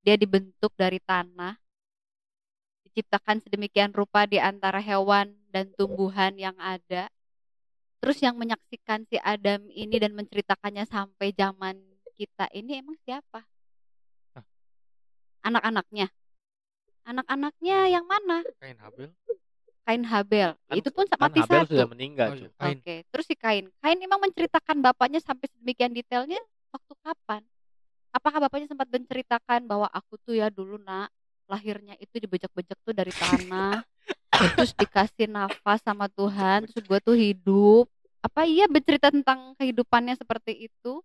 [0.00, 1.54] dia dibentuk dari tanah
[2.84, 7.06] diciptakan sedemikian rupa di antara hewan dan tumbuhan yang ada.
[8.00, 11.76] Terus yang menyaksikan si Adam ini dan menceritakannya sampai zaman
[12.16, 13.44] kita ini emang siapa?
[15.40, 16.08] Anak-anaknya.
[17.04, 18.44] Anak-anaknya yang mana?
[18.58, 19.12] kain Habel
[19.82, 20.50] Kain Habel.
[20.54, 21.72] Kan- Itu pun Kan mati Habel satu.
[21.74, 22.46] sudah meninggal, Oh, cuy.
[22.46, 22.50] iya.
[22.56, 22.78] Kain.
[22.78, 23.64] Oke, terus si Kain.
[23.80, 26.38] Kain emang menceritakan bapaknya sampai sedemikian detailnya
[26.70, 27.42] waktu kapan?
[28.10, 31.10] Apakah bapaknya sempat menceritakan bahwa aku tuh ya dulu nak
[31.46, 33.82] lahirnya itu dibejak-bejak tuh dari tanah,
[34.54, 37.90] terus dikasih nafas sama Tuhan, terus gue tuh hidup.
[38.22, 41.02] Apa iya bercerita tentang kehidupannya seperti itu?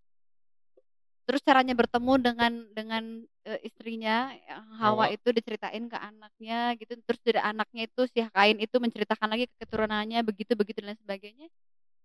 [1.26, 3.02] Terus caranya bertemu dengan dengan
[3.42, 4.30] eh, istrinya
[4.78, 5.14] Hawa Hawa.
[5.14, 6.94] itu diceritain ke anaknya gitu.
[7.02, 11.50] Terus dari anaknya itu si Kain itu menceritakan lagi ke keturunannya begitu begitu dan sebagainya.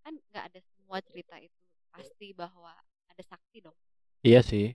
[0.02, 1.54] Kan nggak ada semua cerita itu
[1.94, 2.74] pasti bahwa
[3.14, 3.78] ada saksi dong.
[4.26, 4.74] Iya sih.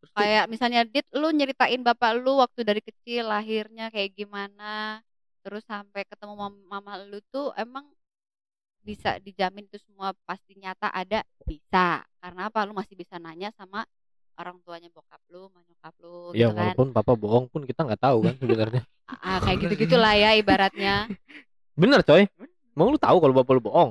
[0.00, 5.04] Tuh, Kayak misalnya Dit lu nyeritain bapak lu waktu dari kecil lahirnya kayak gimana,
[5.44, 7.84] terus sampai ketemu mam- mama lu tuh emang
[8.80, 13.84] bisa dijamin itu semua pasti nyata ada bisa karena apa lu masih bisa nanya sama
[14.34, 16.72] orang tuanya bokap lu, sama nyokap lu Ya gitu kan.
[16.72, 18.82] walaupun papa bohong pun kita nggak tahu kan sebenarnya.
[19.10, 21.10] Ah, kayak gitu-gitulah ya ibaratnya.
[21.74, 22.30] Bener coy.
[22.70, 23.90] Emang lu tahu kalau bapak lu bohong?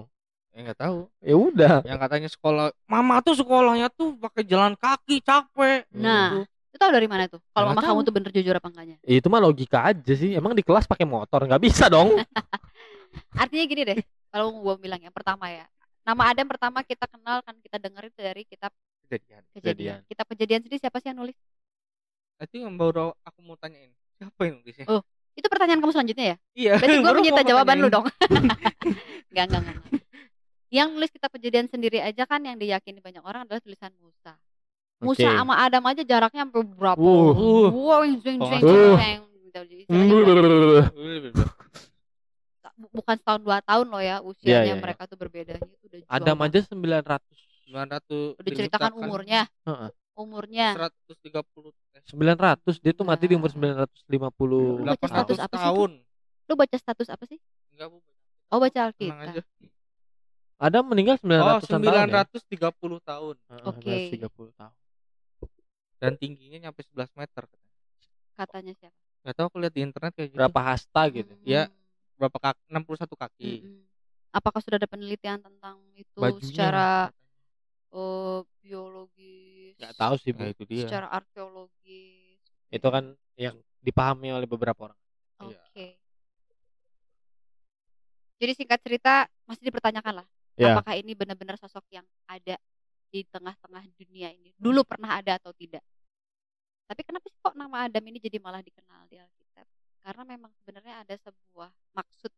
[0.49, 0.97] Ya nggak tahu.
[1.19, 1.75] Ya udah.
[1.83, 5.83] Yang katanya sekolah, mama tuh sekolahnya tuh pakai jalan kaki capek.
[5.91, 6.39] Nah, Gitu.
[6.69, 7.41] Itu tahu dari mana tuh?
[7.49, 8.07] Kalau mama kamu tahu.
[8.07, 8.97] tuh bener jujur apa enggaknya?
[9.01, 10.31] Ya, itu mah logika aja sih.
[10.31, 12.15] Emang di kelas pakai motor nggak bisa dong?
[13.41, 13.99] Artinya gini deh,
[14.29, 15.65] kalau gua bilang yang pertama ya.
[16.01, 18.73] Nama Adam pertama kita kenal kan kita dengar itu dari kitab
[19.05, 19.41] kejadian.
[19.53, 19.53] kejadian.
[19.53, 19.99] Kejadian.
[20.07, 21.37] Kitab kejadian sendiri siapa sih yang nulis?
[22.39, 23.91] Itu yang baru aku mau tanyain.
[24.17, 24.87] Siapa yang nulisnya?
[24.87, 25.03] Oh,
[25.35, 26.35] Itu pertanyaan kamu selanjutnya ya?
[26.51, 26.73] Iya.
[26.81, 27.95] Berarti gue menyita jawaban lu tanyain.
[27.95, 28.05] dong.
[29.29, 29.77] Enggak, enggak, enggak.
[30.69, 34.33] Yang nulis kitab kejadian sendiri aja kan yang diyakini banyak orang adalah tulisan Musa.
[34.99, 35.31] Musa Oke.
[35.31, 36.99] sama Adam aja jaraknya berapa?
[36.99, 37.71] Uh.
[37.71, 38.97] Wow, yang zeng zeng Uh.
[38.99, 39.19] zeng.
[39.49, 40.21] Istilahnya Hmm.
[41.33, 41.49] bu-
[42.89, 44.75] bukan setahun dua tahun loh ya Iya, usianya iya, iya.
[44.77, 47.19] mereka tuh berbeda itu udah jauh Adam aja 900
[47.67, 49.89] 900 udah diceritakan umurnya Heeh.
[50.15, 53.85] umurnya 130 eh, 900 dia tuh mati di umur Nah.
[53.85, 55.91] 950 Baca status 800 apa sih tahun.
[56.45, 57.39] lu baca status apa sih
[57.69, 57.97] Enggak, Bu.
[58.49, 59.43] oh baca Alkitab.
[60.57, 62.25] Adam meninggal 900 Oh, tahun ya?
[62.27, 63.95] 930 tahun Heeh, Oke.
[64.17, 64.75] 930 tahun
[65.99, 67.43] dan tingginya nyampe 11 meter.
[68.33, 70.39] katanya siapa Gak tahu aku lihat di internet kayak gitu.
[70.39, 71.75] berapa hasta gitu Ya, Hmm,
[72.19, 72.61] Berapa kaki?
[72.67, 73.51] 61 kaki.
[73.63, 73.81] mm-mm.
[74.29, 76.43] apakah sudah ada penelitian tentang itu Bajunya.
[76.45, 76.89] secara
[77.89, 80.31] eh, biologis nggak tahu sih.
[80.35, 80.83] Nah, itu dia.
[80.85, 82.37] secara arkeologis
[82.69, 84.99] itu kan yang dipahami oleh beberapa orang
[85.39, 85.95] oke Iya.
[88.37, 89.13] jadi singkat cerita
[89.45, 90.75] masih dipertanyakan lah Ya.
[90.75, 92.59] apakah ini benar-benar sosok yang ada
[93.07, 95.79] di tengah-tengah dunia ini dulu pernah ada atau tidak
[96.83, 99.38] tapi kenapa sih kok nama Adam ini jadi malah dikenal di Alkitab
[100.09, 102.33] karena memang sebenarnya ada sebuah maksud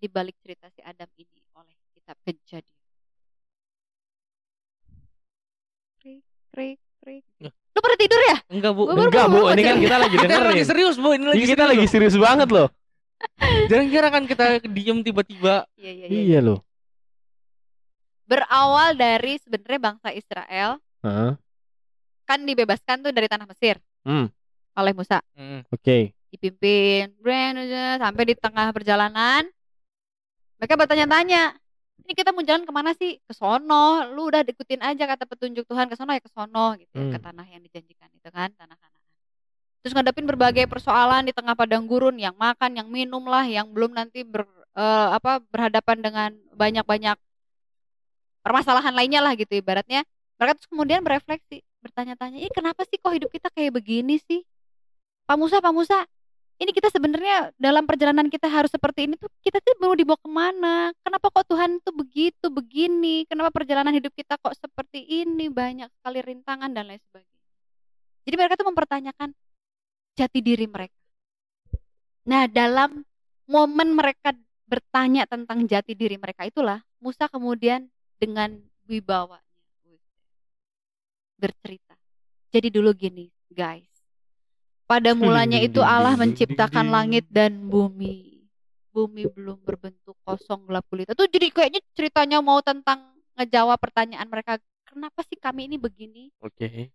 [0.00, 2.64] di balik cerita si Adam ini oleh kitab kejadian.
[6.00, 6.24] Krik
[6.56, 7.24] krik krik.
[7.44, 8.36] Lu pada tidur ya?
[8.48, 8.88] Enggak, Bu.
[8.88, 9.44] Baru enggak Bu.
[9.52, 11.12] ini kan kita lagi Kita lagi dengerin serius, Bu.
[11.12, 12.68] Ini lagi Ini kita serius, lagi serius banget loh.
[13.92, 15.68] Kira kan kita diem tiba-tiba.
[15.76, 16.64] iya iya iya iya loh.
[18.24, 21.36] Berawal dari sebenarnya bangsa Israel Heeh.
[22.24, 23.76] kan dibebaskan tuh dari tanah Mesir.
[24.00, 24.32] Hmm.
[24.72, 25.20] oleh Musa.
[25.36, 25.68] Mm.
[25.68, 27.12] oke dipimpin.
[27.20, 29.44] Brand aja, sampai di tengah perjalanan
[30.56, 31.58] mereka bertanya-tanya
[32.06, 33.18] ini kita mau jalan ke mana sih?
[33.26, 34.06] Ke sono.
[34.14, 37.18] Lu udah ikutin aja kata petunjuk Tuhan ke sono ya ke sono gitu ya, ke
[37.18, 37.26] Hmm.
[37.30, 39.00] tanah yang dijanjikan itu kan tanah Kanaan
[39.82, 43.90] terus ngadepin berbagai persoalan di tengah padang gurun yang makan yang minum lah yang belum
[43.98, 44.46] nanti ber,
[44.78, 47.18] eh, apa berhadapan dengan banyak-banyak
[48.46, 50.06] permasalahan lainnya lah gitu ibaratnya.
[50.38, 54.46] Mereka terus kemudian berefleksi bertanya-tanya ih kenapa sih kok hidup kita kayak begini sih?
[55.26, 56.06] Pak Musa Pak Musa
[56.60, 60.30] ini kita sebenarnya dalam perjalanan kita harus seperti ini tuh kita tuh mau dibawa ke
[60.30, 60.76] mana?
[61.00, 63.24] Kenapa kok Tuhan tuh begitu begini?
[63.26, 65.50] Kenapa perjalanan hidup kita kok seperti ini?
[65.50, 67.40] Banyak sekali rintangan dan lain sebagainya.
[68.22, 69.28] Jadi mereka tuh mempertanyakan
[70.14, 71.00] jati diri mereka.
[72.28, 73.02] Nah dalam
[73.50, 74.30] momen mereka
[74.64, 79.44] bertanya tentang jati diri mereka itulah Musa kemudian dengan wibawanya
[81.36, 81.98] bercerita.
[82.54, 83.91] Jadi dulu gini guys
[84.92, 88.44] pada mulanya itu Allah menciptakan langit dan bumi.
[88.92, 91.16] Bumi belum berbentuk kosong gelap gulita.
[91.16, 94.60] Tuh jadi kayaknya ceritanya mau tentang ngejawab pertanyaan mereka.
[94.84, 96.28] Kenapa sih kami ini begini?
[96.44, 96.92] oke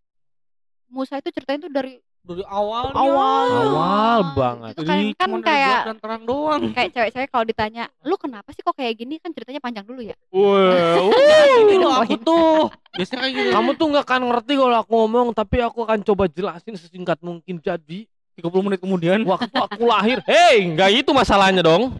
[0.85, 1.97] Musa itu ceritanya tuh dari
[2.27, 2.91] Dari awal.
[2.91, 3.47] awal.
[3.71, 4.73] Awal banget.
[4.75, 6.61] Itu kan, kan kayak gelap dan terang doang.
[6.75, 10.15] kayak cewek-cewek kalau ditanya, "Lu kenapa sih kok kayak gini?" Kan ceritanya panjang dulu ya.
[10.35, 11.15] Wow.
[11.63, 12.67] Ini loh aku tuh.
[12.99, 13.49] Biasanya kayak gitu.
[13.55, 17.63] Kamu tuh nggak akan ngerti kalau aku ngomong, tapi aku akan coba jelasin sesingkat mungkin.
[17.63, 19.23] Jadi 30 menit kemudian.
[19.23, 21.95] waktu aku lahir, hei, nggak itu masalahnya dong.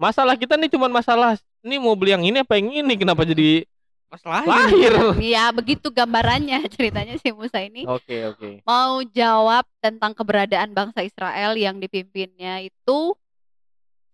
[0.00, 3.66] Masalah kita nih cuma masalah ini mau beli yang ini apa yang ini, kenapa jadi
[4.08, 4.92] Pas lahir.
[5.20, 7.84] Iya, begitu gambarannya ceritanya si Musa ini.
[7.84, 8.64] Oke oke.
[8.64, 13.12] mau jawab tentang keberadaan bangsa Israel yang dipimpinnya itu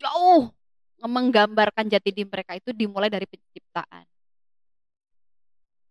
[0.02, 0.50] jauh
[0.98, 4.04] menggambarkan jati diri mereka itu dimulai dari penciptaan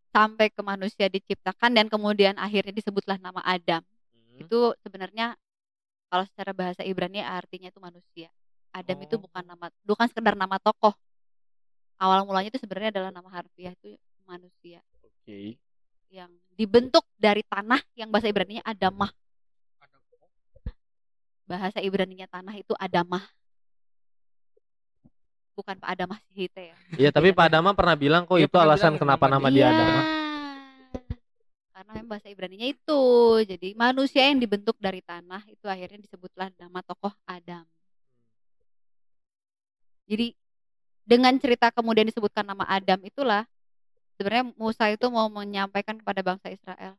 [0.09, 3.81] sampai ke manusia diciptakan dan kemudian akhirnya disebutlah nama Adam
[4.37, 5.33] itu sebenarnya
[6.09, 8.29] kalau secara bahasa Ibrani artinya itu manusia
[8.73, 9.21] Adam itu Oh.
[9.21, 10.93] bukan nama bukan sekedar nama tokoh
[11.99, 15.57] awal mulanya itu sebenarnya adalah nama harfiah itu manusia Oke.
[16.09, 19.11] yang dibentuk dari tanah yang bahasa Ibraninya Adamah.
[21.43, 23.23] Bahasa Ibraninya tanah itu Adamah.
[25.53, 26.77] Bukan Pak Adamah Sihite ya.
[26.97, 29.53] Iya tapi Pak Adama pernah bilang kok Iya, itu alasan kenapa nama Iya.
[29.53, 30.01] dia Adama.
[31.73, 33.03] Karena memang bahasa Ibraninya itu.
[33.45, 37.65] Jadi manusia yang dibentuk dari tanah itu akhirnya disebutlah nama tokoh Adam.
[40.09, 40.35] Jadi
[41.03, 43.43] dengan cerita kemudian disebutkan nama Adam itulah
[44.15, 46.95] sebenarnya Musa itu mau menyampaikan kepada bangsa Israel.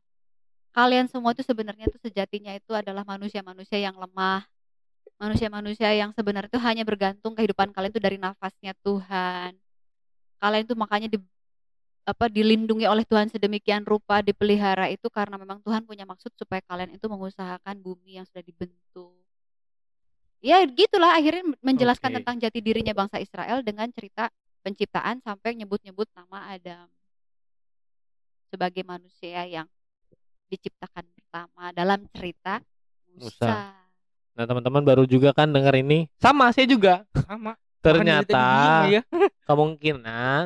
[0.75, 4.43] Kalian semua itu sebenarnya itu sejatinya itu adalah manusia-manusia yang lemah,
[5.15, 9.55] manusia-manusia yang sebenarnya itu hanya bergantung kehidupan kalian itu dari nafasnya Tuhan.
[10.43, 11.17] Kalian itu makanya di
[12.05, 16.93] apa dilindungi oleh Tuhan sedemikian rupa, dipelihara itu karena memang Tuhan punya maksud supaya kalian
[16.93, 19.14] itu mengusahakan bumi yang sudah dibentuk.
[20.45, 22.15] Ya gitulah akhirnya menjelaskan Oke.
[22.21, 24.29] tentang jati dirinya bangsa Israel dengan cerita
[24.61, 26.85] penciptaan sampai nyebut-nyebut nama Adam
[28.53, 29.65] sebagai manusia yang
[30.45, 32.61] diciptakan pertama dalam cerita
[33.17, 33.41] Musa.
[33.41, 33.57] Musa.
[34.37, 38.89] Nah teman-teman baru juga kan denger ini sama saya juga sama ternyata Makanya dia begini
[38.93, 39.01] ya.
[39.49, 40.43] kemungkinan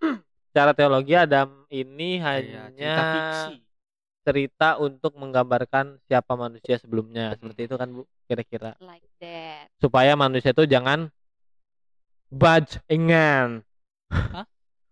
[0.48, 3.71] secara teologi Adam ini Iya, hanya cerita fiksi
[4.22, 8.78] cerita untuk menggambarkan siapa manusia sebelumnya seperti itu kan Bu kira-kira?
[8.78, 9.66] Like that.
[9.78, 11.10] supaya manusia itu jangan
[12.30, 13.66] bajingan.
[14.08, 14.46] Hah?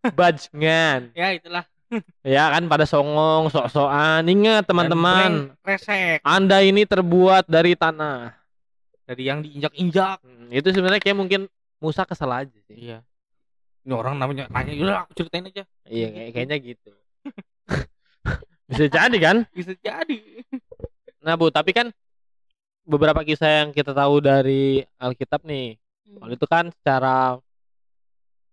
[0.18, 1.14] bajingan.
[1.14, 1.64] Ya itulah.
[2.22, 4.22] Ya kan pada songong sok-sokan.
[4.22, 5.58] Ingat teman-teman.
[5.66, 6.22] resek.
[6.22, 8.30] Anda ini terbuat dari tanah.
[9.10, 10.22] Dari yang diinjak-injak.
[10.22, 11.40] Hmm, itu sebenarnya kayak mungkin
[11.82, 12.78] Musa kesel aja sih.
[12.78, 13.02] Iya.
[13.82, 15.66] Ini orang namanya nanya udah aku ceritain aja.
[15.82, 16.90] Iya kayak- kayaknya gitu
[18.70, 20.18] bisa jadi kan bisa jadi
[21.20, 21.90] nah Bu tapi kan
[22.86, 25.76] beberapa kisah yang kita tahu dari Alkitab nih
[26.10, 26.18] Hmm.
[26.18, 27.16] Kalau itu kan secara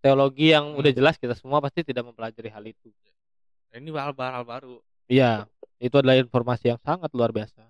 [0.05, 0.79] teologi yang Hmm.
[0.79, 2.93] udah jelas kita semua pasti tidak mempelajari hal itu.
[3.77, 4.13] ini hal
[4.47, 5.45] baru Iya,
[5.77, 7.61] itu adalah informasi yang sangat luar biasa.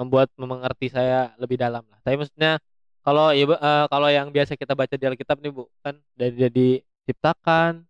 [0.00, 2.00] Membuat mengerti saya lebih dalam lah.
[2.02, 2.58] Tapi maksudnya
[3.06, 6.34] kalau ya, Bu, eh, kalau yang biasa kita baca di Alkitab nih Bu, kan dari
[6.34, 7.86] dia diciptakan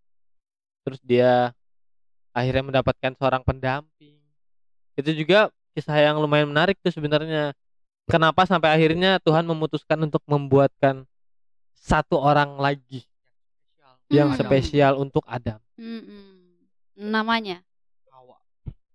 [0.82, 1.54] terus dia
[2.32, 4.16] akhirnya mendapatkan seorang pendamping.
[4.92, 7.56] Itu juga kisah yang lumayan menarik tuh sebenarnya.
[8.04, 11.06] Kenapa sampai akhirnya Tuhan memutuskan untuk membuatkan
[11.72, 13.06] satu orang lagi
[14.08, 14.38] yang Hmm.
[14.38, 15.56] spesial untuk Adam?
[15.78, 16.60] Mm-mm.
[16.98, 17.64] Namanya.
[18.10, 18.36] Hawa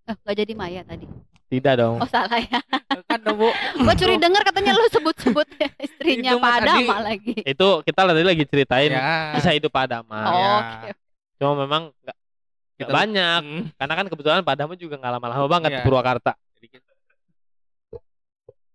[0.06, 1.08] Eh, nggak jadi Maya tadi.
[1.47, 2.04] Tidak dong.
[2.04, 2.60] Oh salah ya.
[3.08, 3.47] kan dong, bu
[3.80, 5.47] Gua curi denger katanya lu sebut-sebut
[5.80, 7.34] istrinya Itu Pak Adama lagi.
[7.41, 10.19] Itu kita tadi lagi ceritain ya kisah hidup Adama.
[10.21, 10.52] Oh, ya.
[10.60, 10.89] Oke.
[11.39, 12.17] Cuma memang nggak
[12.77, 13.41] Kita- banyak.
[13.41, 13.63] Hmm.
[13.73, 15.85] Karena kan kebetulan Pak Adama juga nggak lama-lama banget di Iya.
[15.85, 16.31] Purwakarta.
[16.53, 16.95] Jadi kita-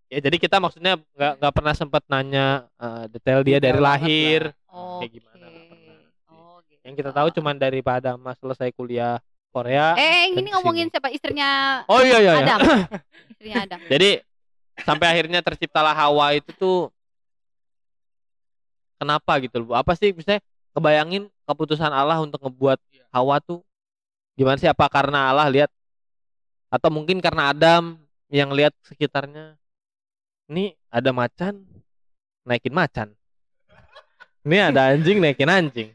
[0.07, 4.41] Ya jadi kita maksudnya nggak nggak pernah sempat nanya eh, detail dia Detail dari lahir.
[4.67, 4.99] Oke.
[5.01, 5.99] Kayak gimana, nggak pernah.
[6.29, 6.81] Oh, gitu.
[6.85, 9.17] Yang kita tahu cuman dari Pak Adama selesai kuliah
[9.49, 9.97] Korea.
[9.97, 12.33] Eh, dan ini ngomongin siapa istrinya Oh iya iya.
[12.35, 12.45] iya.
[12.45, 12.61] Adam.
[13.33, 13.79] istrinya Adam.
[13.87, 14.11] Jadi
[14.83, 16.89] sampai akhirnya terciptalah Hawa itu tuh
[18.97, 19.75] kenapa gitu loh Bu?
[19.75, 20.41] Apa sih misalnya
[20.73, 23.05] kebayangin keputusan Allah untuk ngebuat Iya.
[23.13, 23.61] Hawa tuh
[24.39, 25.71] gimana sih apa karena Allah lihat
[26.73, 28.01] atau mungkin karena Adam
[28.33, 29.61] yang lihat sekitarnya
[30.49, 31.65] ini ada macan
[32.49, 33.09] naikin macan.
[34.43, 35.89] Ini ada anjing naikin anjing.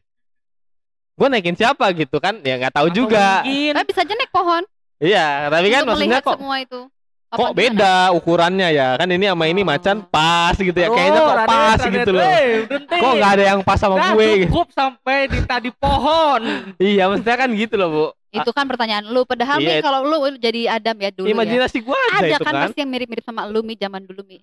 [1.18, 2.40] Gue naikin siapa gitu kan?
[2.46, 3.42] Ya nggak tahu Atau juga.
[3.44, 4.64] mungkin Eh, bisa aja naik pohon.
[4.98, 6.82] Iya, tapi kan maksudnya kok semua itu.
[7.28, 7.60] Apa kok gimana?
[7.60, 9.68] beda ukurannya ya kan ini sama ini Oh.
[9.68, 12.96] macan pas gitu ya Aduh, kayaknya kok Raden, pas Raden, gitu loh eh, berhenti.
[12.98, 14.44] kok nggak ada yang pas sama Nah, gue gitu.
[14.48, 16.42] cukup sampai di tadi pohon
[16.80, 19.24] iya maksudnya kan gitu loh bu Itu kan pertanyaan lu.
[19.24, 19.80] Padahal Iya.
[19.80, 21.34] Kalau lu jadi Adam ya dulu ya.
[21.34, 24.22] imajinasi gue aja Ada itu kan kan pasti yang mirip-mirip sama lu Mi zaman dulu
[24.24, 24.40] Mi.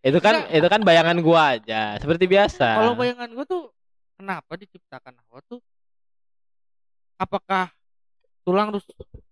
[0.00, 3.68] Itu kan itu kan bayangan gue aja seperti biasa kalau bayangan gue tuh
[4.14, 5.60] kenapa diciptakan Hawa tuh
[7.16, 7.68] apakah
[8.42, 8.84] tulang rus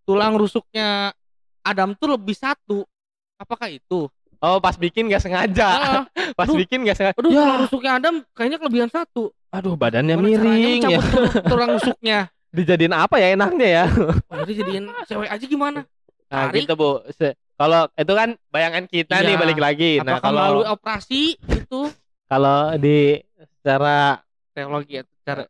[0.02, 1.12] tulang rusuknya
[1.60, 2.84] Adam tuh lebih satu.
[3.36, 4.08] Apakah itu?
[4.38, 5.68] Oh pas bikin nggak sengaja.
[5.68, 6.02] Ah,
[6.38, 6.56] pas aduh.
[6.56, 7.16] bikin nggak sengaja.
[7.16, 9.30] Aduh Ya, tulang rusuknya Adam kayaknya kelebihan satu.
[9.48, 11.00] Aduh badannya caranya miring ya.
[11.50, 12.18] tulang- rusuknya?
[12.48, 13.84] Dijadiin apa ya enaknya ya?
[14.26, 15.80] Oh, jadi jadiin cewek aja gimana?
[16.28, 16.64] Nah Tarik.
[16.64, 16.90] gitu bu.
[17.10, 19.40] Se- kalau itu kan bayangan kita nih Iya.
[19.40, 19.92] balik lagi.
[19.98, 21.80] Nah apakah melalui kalau operasi itu?
[22.24, 23.18] Kalau di
[23.58, 25.42] secara teologi ya secara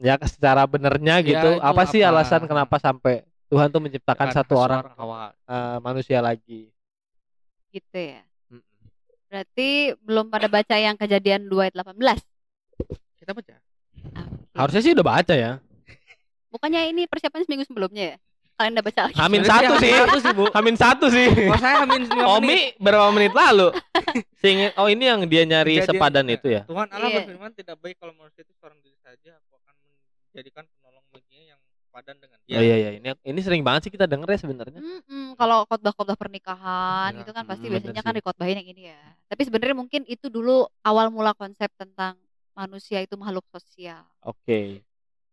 [0.00, 2.16] ya secara benernya Ya, gitu itu apa sih apa?
[2.16, 6.72] alasan kenapa sampai Tuhan tuh menciptakan Kan satu orang Hawa eh, manusia lagi
[7.68, 8.24] Gitu ya.
[9.26, 9.68] Berarti
[10.00, 11.94] belum pada baca yang kejadian 2 ayat 18.
[13.16, 14.56] kita baca Oke.
[14.56, 15.52] harusnya sih udah baca ya
[16.48, 18.16] Bukannya ini persiapan seminggu sebelumnya ya?
[18.56, 19.14] Kalian udah baca lagi?
[19.14, 20.44] Hamin satu Hamin sih satu sih, Bu.
[20.50, 22.02] Hamin satu sih oh saya hamin.
[22.10, 23.70] Omi berapa menit lalu
[24.36, 27.16] Singin, oh ini yang dia nyari Kejadian- sepadan itu ya Tuhan Allah Iya.
[27.22, 29.38] berfirman tidak baik kalau manusia itu seorang diri saja
[30.30, 33.92] menjadikan penolong baginya yang padan dengan dia oh iya iya ini ini sering banget sih
[33.92, 38.14] kita denger ya sebenarnya Mm-mm, kalau khotbah-khotbah pernikahan Ya, itu kan pasti mm, biasanya kan
[38.14, 39.02] dikhotbahin yang ini ya.
[39.26, 42.14] Tapi sebenarnya mungkin itu dulu awal mula konsep tentang
[42.54, 44.06] manusia itu makhluk sosial.
[44.22, 44.80] oke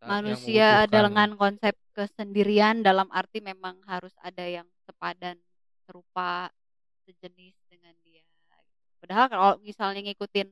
[0.01, 5.37] Yang manusia membutuhkan- dengan konsep kesendirian dalam arti memang harus ada yang sepadan
[5.85, 6.49] serupa
[7.05, 8.25] sejenis dengan dia.
[9.01, 10.47] Padahal kalau misalnya ngikutin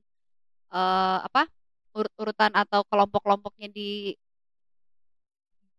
[0.69, 1.47] eh apa
[1.95, 4.13] urut-urutan atau kelompok-kelompoknya di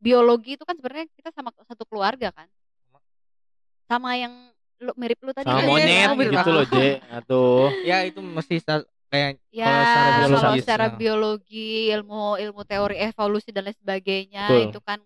[0.00, 2.48] biologi itu kan sebenarnya kita sama satu keluarga kan.
[3.86, 4.32] Sama yang
[4.76, 6.32] lu mirip lu tadi sama monyet iya, iya.
[6.36, 8.60] gitu loh J atuh ya itu mesti
[9.08, 10.94] kayak Ya, Kalau secara kalau biologis, secara ya.
[10.98, 14.64] biologi, ilmu ilmu teori evolusi dan lain sebagainya Betul.
[14.68, 14.98] itu kan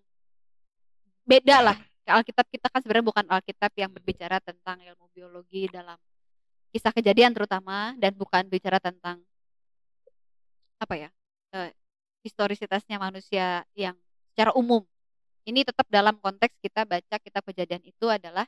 [1.23, 1.77] beda lah.
[2.03, 5.95] Alkitab kita kan sebenarnya bukan Alkitab yang berbicara tentang ilmu biologi dalam
[6.75, 9.23] kisah kejadian terutama dan bukan bicara tentang
[10.81, 11.09] apa ya
[11.55, 11.71] eh,
[12.25, 13.95] historisitasnya manusia yang
[14.31, 14.81] secara umum.
[15.43, 18.45] Ini tetap dalam konteks kita baca kitab kejadian itu adalah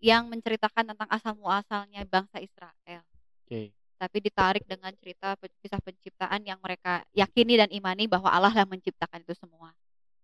[0.00, 3.02] yang menceritakan tentang asal muasalnya bangsa Israel
[3.44, 3.72] Oke.
[3.96, 9.24] tapi ditarik dengan cerita kisah penciptaan yang mereka yakini dan imani bahwa Allah yang menciptakan
[9.24, 9.72] itu semua.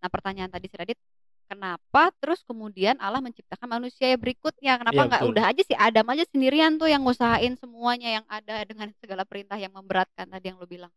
[0.04, 1.00] Nah pertanyaan tadi si Radit,
[1.48, 4.76] kenapa terus kemudian Allah menciptakan manusia yang berikutnya?
[4.76, 8.60] Kenapa Iya, nggak udah aja si Adam aja sendirian tuh yang ngusahain semuanya yang ada
[8.68, 10.92] dengan segala perintah yang memberatkan tadi yang lo bilang?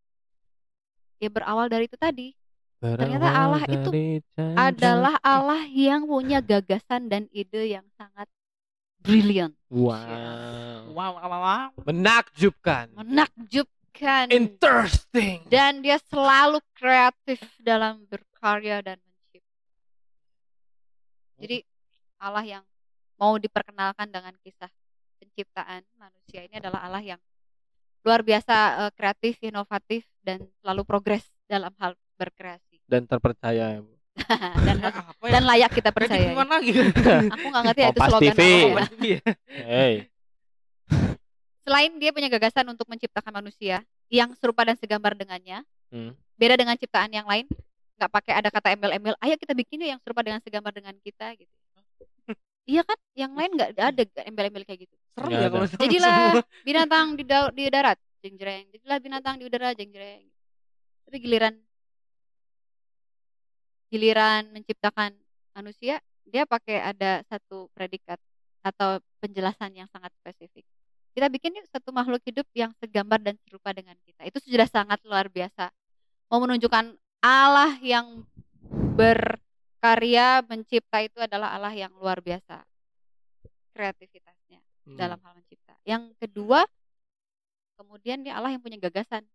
[1.24, 2.36] Ya berawal dari itu tadi
[2.94, 3.90] Ternyata Allah itu
[4.38, 8.30] adalah Allah yang punya gagasan dan ide yang sangat
[9.02, 11.70] brilian, wow wow wow wow.
[11.86, 12.90] Menakjubkan.
[12.94, 14.28] Menakjubkan.
[14.34, 15.46] interesting.
[15.48, 19.56] Dan dia selalu kreatif dalam berkarya dan mencipta.
[21.40, 21.58] Jadi
[22.20, 22.64] Allah yang
[23.16, 24.68] mau diperkenalkan dengan kisah
[25.22, 27.22] penciptaan manusia ini adalah Allah yang
[28.02, 33.92] luar biasa eh, kreatif, inovatif dan selalu progres dalam hal berkreasi dan terpercaya Bu.
[34.66, 35.02] dan apa
[35.36, 36.32] dan layak kita percaya.
[36.32, 36.72] gimana lagi
[37.36, 38.40] Aku nggak ngerti ya itu Kompas slogan TV.
[38.40, 38.64] apa ya.
[38.64, 39.20] Kompas TV ya.
[39.66, 39.94] hey
[41.66, 46.12] Selain dia punya gagasan untuk menciptakan manusia yang serupa dan segambar dengannya, Hmm.
[46.36, 47.46] beda dengan ciptaan yang lain,
[47.96, 49.14] nggak pakai ada kata embel-embel.
[49.22, 51.50] Ayo kita bikin yuk yang serupa dengan segambar dengan kita gitu.
[52.66, 52.98] Iya kan?
[53.14, 54.96] Yang lain nggak ada embel-embel kayak gitu.
[55.14, 56.18] serem ya kalau Jadilah
[56.66, 58.66] binatang di di darat, jeng jreng.
[58.74, 60.26] Jadilah binatang di udara, jeng jreng.
[61.06, 61.54] Tapi giliran
[63.90, 65.14] giliran menciptakan
[65.56, 68.18] manusia, dia pakai ada satu predikat
[68.66, 70.66] atau penjelasan yang sangat spesifik.
[71.16, 74.28] Kita bikin yuk satu makhluk hidup yang segambar dan serupa dengan kita.
[74.28, 75.72] Itu sudah sangat luar biasa.
[76.28, 78.26] Mau menunjukkan Allah yang
[78.98, 82.66] berkarya mencipta itu adalah Allah yang luar biasa
[83.72, 84.98] kreativitasnya Hmm.
[84.98, 85.74] dalam hal mencipta.
[85.82, 86.62] Yang kedua,
[87.76, 89.26] kemudian dia Allah yang punya gagasan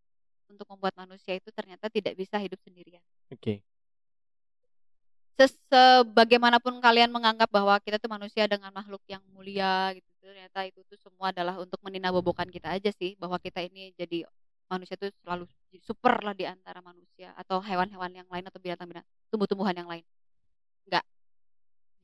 [0.46, 3.02] untuk membuat manusia itu ternyata tidak bisa hidup sendirian.
[3.30, 3.66] oke Ses-
[5.48, 10.98] Sebagaimanapun kalian menganggap bahwa kita tuh manusia dengan makhluk yang mulia gitu, ternyata itu tuh
[11.00, 14.28] semua adalah untuk meninabobokan kita aja sih bahwa kita ini jadi
[14.68, 15.48] manusia tuh selalu
[15.80, 20.04] super lah di antara manusia atau hewan-hewan yang lain atau binatang-binatang tumbuh-tumbuhan yang lain.
[20.84, 21.04] Enggak.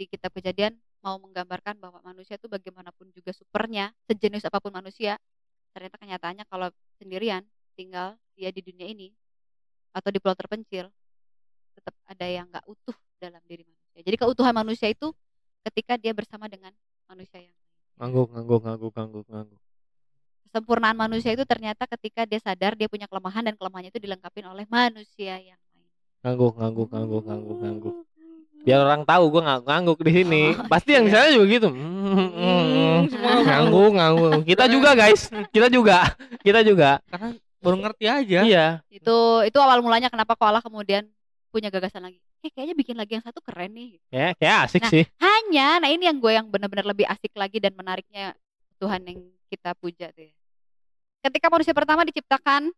[0.01, 5.20] Di kitab kejadian mau menggambarkan bahwa manusia tuh bagaimanapun juga supernya, sejenis apa pun manusia,
[5.77, 7.44] ternyata kenyataannya kalau sendirian
[7.77, 9.12] tinggal dia di dunia ini
[9.92, 10.88] atau di pulau terpencil
[11.77, 14.00] tetap ada yang nggak utuh dalam diri manusia.
[14.05, 15.12] Jadi keutuhan manusia itu
[15.66, 16.70] ketika dia bersama dengan
[17.11, 17.74] manusia yang lain.
[17.96, 19.61] ngangguk ngangguk ngangguk ngangguk ngangguk
[20.46, 24.68] Kesempurnaan manusia itu ternyata ketika dia sadar dia punya kelemahan dan kelemahannya itu dilengkapi oleh
[24.68, 25.90] manusia yang lain.
[26.22, 27.96] ngangguk ngangguk ngangguk ngangguk ngangguk
[28.66, 30.42] biar orang tahu gue nggak ngangguk di sini.
[30.59, 31.68] Oh, pasti yang di sana juga gitu.
[31.70, 35.31] Hmm, hmm, semua ngangguk ngangguk kita juga guys.
[35.55, 36.11] Kita juga.
[36.42, 36.98] Kita juga.
[37.07, 37.31] Karena
[37.62, 38.40] baru ngerti aja.
[38.42, 38.66] Iya.
[38.90, 41.07] Itu itu awal mulanya kenapa kok Allah kemudian
[41.57, 42.21] punya gagasan lagi.
[42.45, 43.97] Eh kayaknya bikin lagi yang satu keren nih.
[44.12, 47.57] kayak kayak asik Nah, sih Hanya, nah ini yang gue yang benar-benar lebih asik lagi
[47.57, 48.37] dan menariknya
[48.77, 50.35] Tuhan yang kita puja tuh ya.
[51.25, 52.69] Ketika manusia pertama diciptakan,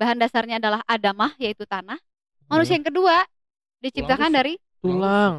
[0.00, 2.00] bahan dasarnya adalah adamah yaitu tanah.
[2.48, 3.28] Manusia yang kedua
[3.84, 5.34] diciptakan Tulang dari tulang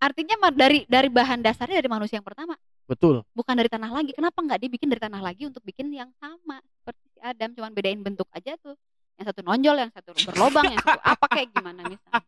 [0.00, 2.56] artinya dari dari bahan dasarnya dari manusia yang pertama,
[2.88, 4.16] betul bukan dari tanah lagi.
[4.16, 8.00] Kenapa nggak dibikin dari tanah lagi untuk bikin yang sama seperti si Adam, cuman bedain
[8.00, 8.74] bentuk aja tuh.
[9.20, 12.24] Yang satu nonjol, yang satu berlobang, yang satu apa kayak gimana misalnya.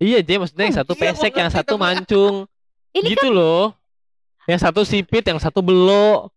[0.00, 2.48] iya J maksudnya yang satu iya, pesek yang satu mancung.
[2.96, 3.76] Ini gitu loh.
[4.48, 6.32] Yang satu sipit yang satu belok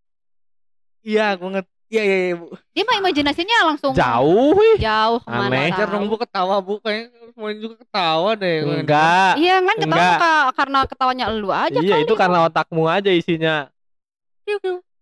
[1.08, 2.52] iya gue ngerti iya iya iya bu.
[2.76, 4.76] Dia mah imajinasinya langsung jauh wih.
[4.84, 5.88] jauh ke mana Aneh.
[5.88, 6.84] Dong bu ketawa bu.
[6.84, 8.68] Kayaknya semuanya juga ketawa deh.
[8.68, 9.34] Enggak.
[9.40, 10.20] Iya kan ketawa Enggak.
[10.20, 12.04] ka- karena ketawanya lu aja iya kali.
[12.04, 13.72] itu karena otakmu aja isinya.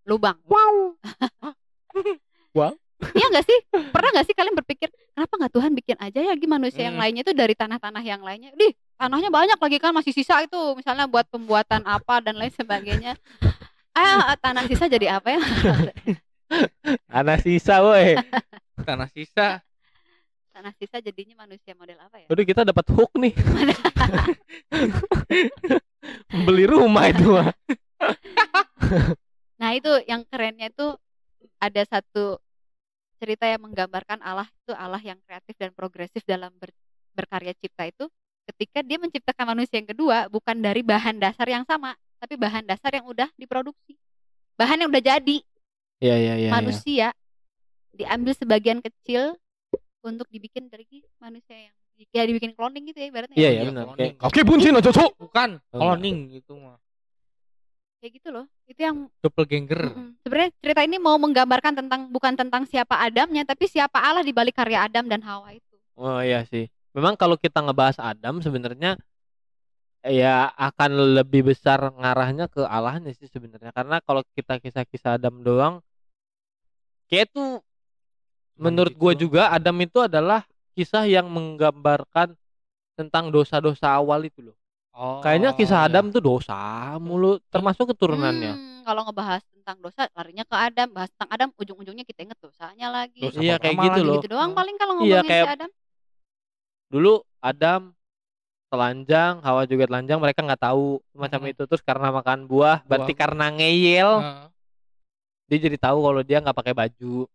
[0.06, 0.38] Lubang.
[0.46, 0.94] wow
[3.14, 3.60] Iya nggak sih?
[3.92, 7.04] Pernah nggak sih kalian berpikir kenapa nggak Tuhan bikin aja ya lagi manusia yang Hmm.
[7.04, 8.50] lainnya itu dari tanah-tanah yang lainnya?
[8.56, 13.20] Dih, tanahnya banyak lagi kan masih sisa itu misalnya buat pembuatan apa dan lain sebagainya.
[13.92, 15.42] Ah, tanah sisa jadi apa ya?
[17.10, 18.22] anak sisa woi
[18.88, 19.60] tanah sisa
[20.56, 22.32] Tanah sisa jadinya manusia model apa ya?
[22.32, 23.36] Udah kita dapat hook nih.
[26.48, 27.52] Beli rumah itu mah.
[29.60, 30.96] Nah itu yang kerennya itu
[31.60, 32.40] ada satu
[33.18, 36.76] cerita yang menggambarkan Allah itu Allah yang kreatif dan progresif dalam ber-
[37.12, 38.06] berkarya cipta itu
[38.46, 42.94] ketika dia menciptakan manusia yang kedua bukan dari bahan dasar yang sama, tapi bahan dasar
[42.94, 43.98] yang udah diproduksi.
[44.56, 45.38] Bahan yang udah jadi
[45.98, 46.36] Iya iya iya.
[46.38, 46.52] iya.
[46.52, 47.08] manusia
[47.90, 49.34] diambil sebagian kecil
[50.04, 50.86] untuk dibikin dari
[51.18, 51.76] manusia yang
[52.12, 53.36] ya dibikin cloning gitu ya ibaratnya.
[53.36, 53.50] Iya ya.
[53.50, 53.86] iya Iya, benar.
[53.96, 55.12] Kayak Kaki bunsin aja, Cok.
[55.18, 56.78] Bukan Oh, cloning gitu mah.
[58.06, 58.46] Kayak gitu loh.
[58.70, 59.82] Itu yang Doppelganger.
[59.90, 60.22] Mm-mm.
[60.22, 64.62] Sebenarnya cerita ini mau menggambarkan tentang bukan tentang siapa Adamnya, tapi siapa Allah di balik
[64.62, 65.74] karya Adam dan Hawa itu.
[65.98, 66.70] Oh iya sih.
[66.94, 69.02] Memang kalau kita ngebahas Adam sebenarnya
[70.06, 73.74] ya akan lebih besar ngarahnya ke Allahnya sih sebenarnya.
[73.74, 75.82] Karena kalau kita kisah-kisah Adam doang
[77.10, 77.58] kayak tuh
[78.54, 80.46] menurut gitu gue juga Adam itu adalah
[80.78, 82.38] kisah yang menggambarkan
[82.94, 84.58] tentang dosa-dosa awal itu loh.
[84.96, 85.20] Oh.
[85.20, 85.92] Kayaknya kisah iya.
[85.92, 86.56] Adam tuh dosa
[87.04, 88.54] mulu termasuk keturunannya.
[88.56, 90.88] Hmm, kalau ngebahas tentang dosa, larinya ke Adam.
[90.96, 93.20] Bahas tentang Adam, ujung-ujungnya kita inget dosanya lagi.
[93.20, 94.16] Dosa Iya, kayak gitu loh.
[94.24, 94.60] Gitu doang Hmm.
[94.60, 95.72] paling kalau Iya, ngomongin kayak- si Adam.
[96.88, 97.82] Dulu Adam
[98.66, 101.52] telanjang, Hawa juga telanjang, mereka nggak tahu macam Mm-mm.
[101.52, 103.20] itu terus karena makan buah, berarti Buah.
[103.20, 104.48] karena ngeyel Heeh.
[105.46, 107.28] dia jadi tahu kalau dia nggak pakai baju.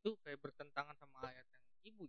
[0.00, 2.08] itu kayak bertentangan sama ayat yang ibu.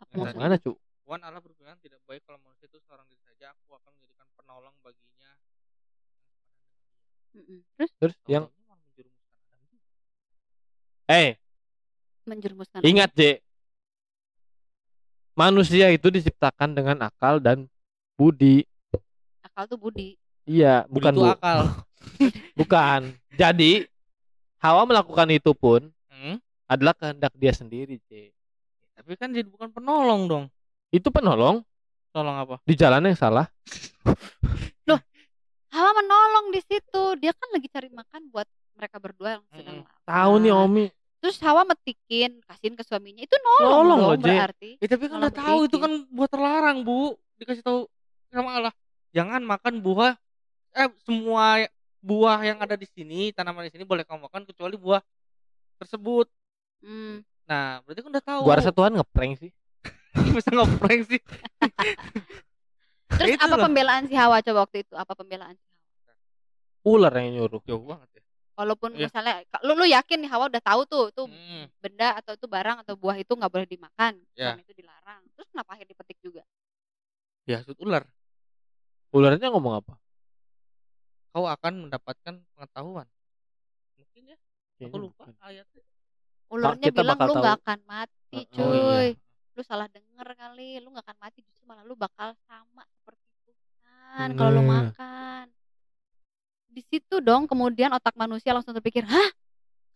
[0.00, 0.48] Apa maksudnya?
[0.48, 0.72] Mana cu?
[1.08, 3.56] Tuhan Allah berfirman tidak baik kalau manusia itu seorang diri saja.
[3.56, 5.32] Aku akan menjadikan penolong baginya.
[7.32, 9.88] Terus Terus yang Tahu-taunya malah menjerumuskan Adam juga.
[11.08, 11.30] eh
[12.28, 12.80] menjerumuskan.
[12.84, 13.40] ingat J.
[15.32, 17.64] Manusia itu diciptakan dengan akal dan
[18.20, 18.68] budi.
[19.40, 20.20] Akal tuh budi.
[20.44, 21.58] Iya, Budi bukan itu bu, akal.
[22.60, 23.00] bukan.
[23.32, 23.88] Jadi
[24.60, 26.36] Hawa melakukan itu pun Hmm?
[26.68, 28.28] adalah kehendak dia sendiri, J.
[28.92, 30.44] Tapi kan jadi bukan penolong dong.
[30.88, 31.60] Itu penolong
[32.12, 32.56] Tolong apa?
[32.64, 33.46] di jalan yang salah.
[35.68, 37.02] Hawa menolong di situ.
[37.20, 40.00] Dia kan lagi cari makan buat mereka berdua yang sedang lapar.
[40.08, 40.84] Tahu nih Omi.
[41.18, 43.20] Terus Hawa metikin, kasihin ke suaminya.
[43.20, 44.70] Itu nolong, Nolong dong loh, berarti.
[44.80, 47.18] Ya tapi kan udah tahu itu kan buah terlarang, Bu.
[47.36, 47.84] Dikasih tahu
[48.32, 48.74] sama Allah.
[49.12, 50.16] Jangan makan buah
[50.76, 51.66] eh semua
[51.98, 55.02] buah yang ada di sini, tanaman di sini boleh kamu makan kecuali buah
[55.82, 56.30] tersebut.
[56.80, 57.26] Hmm.
[57.50, 58.40] Nah, berarti kan udah tahu.
[58.46, 59.50] Gua rasa Tuhan ngeprank sih.
[60.38, 61.20] bisa ngeprank sih.
[63.08, 64.94] Terus Itu apa pembelaan si Hawa coba waktu itu?
[64.94, 65.76] Apa pembelaan si Hawa?
[66.86, 67.60] Ular yang nyuruh.
[67.64, 68.22] Jauh banget ya.
[68.58, 69.06] Walaupun Iya.
[69.06, 71.70] misalnya lu lu yakin nih Hawa udah tahu tuh tuh Hmm.
[71.78, 74.54] benda atau itu barang atau buah itu nggak boleh dimakan, Ya.
[74.54, 75.22] dan itu dilarang.
[75.34, 76.42] Terus kenapa akhirnya dipetik juga?
[77.46, 78.02] Dihasut ular.
[79.14, 79.94] Ularnya ngomong apa?
[81.30, 83.06] Kau akan mendapatkan pengetahuan.
[83.94, 84.36] Mungkin ya,
[84.84, 85.82] aku lupa ayatnya.
[86.50, 88.58] Ularnya kita bilang lu nggak akan mati, cuy.
[88.58, 89.14] Oh, iya.
[89.58, 94.28] Lu salah denger kali, lu nggak akan mati justru malah lu bakal sama seperti Tuhan
[94.38, 95.50] kalau lu makan.
[96.70, 99.28] Di situ dong kemudian otak manusia langsung terpikir, "Hah?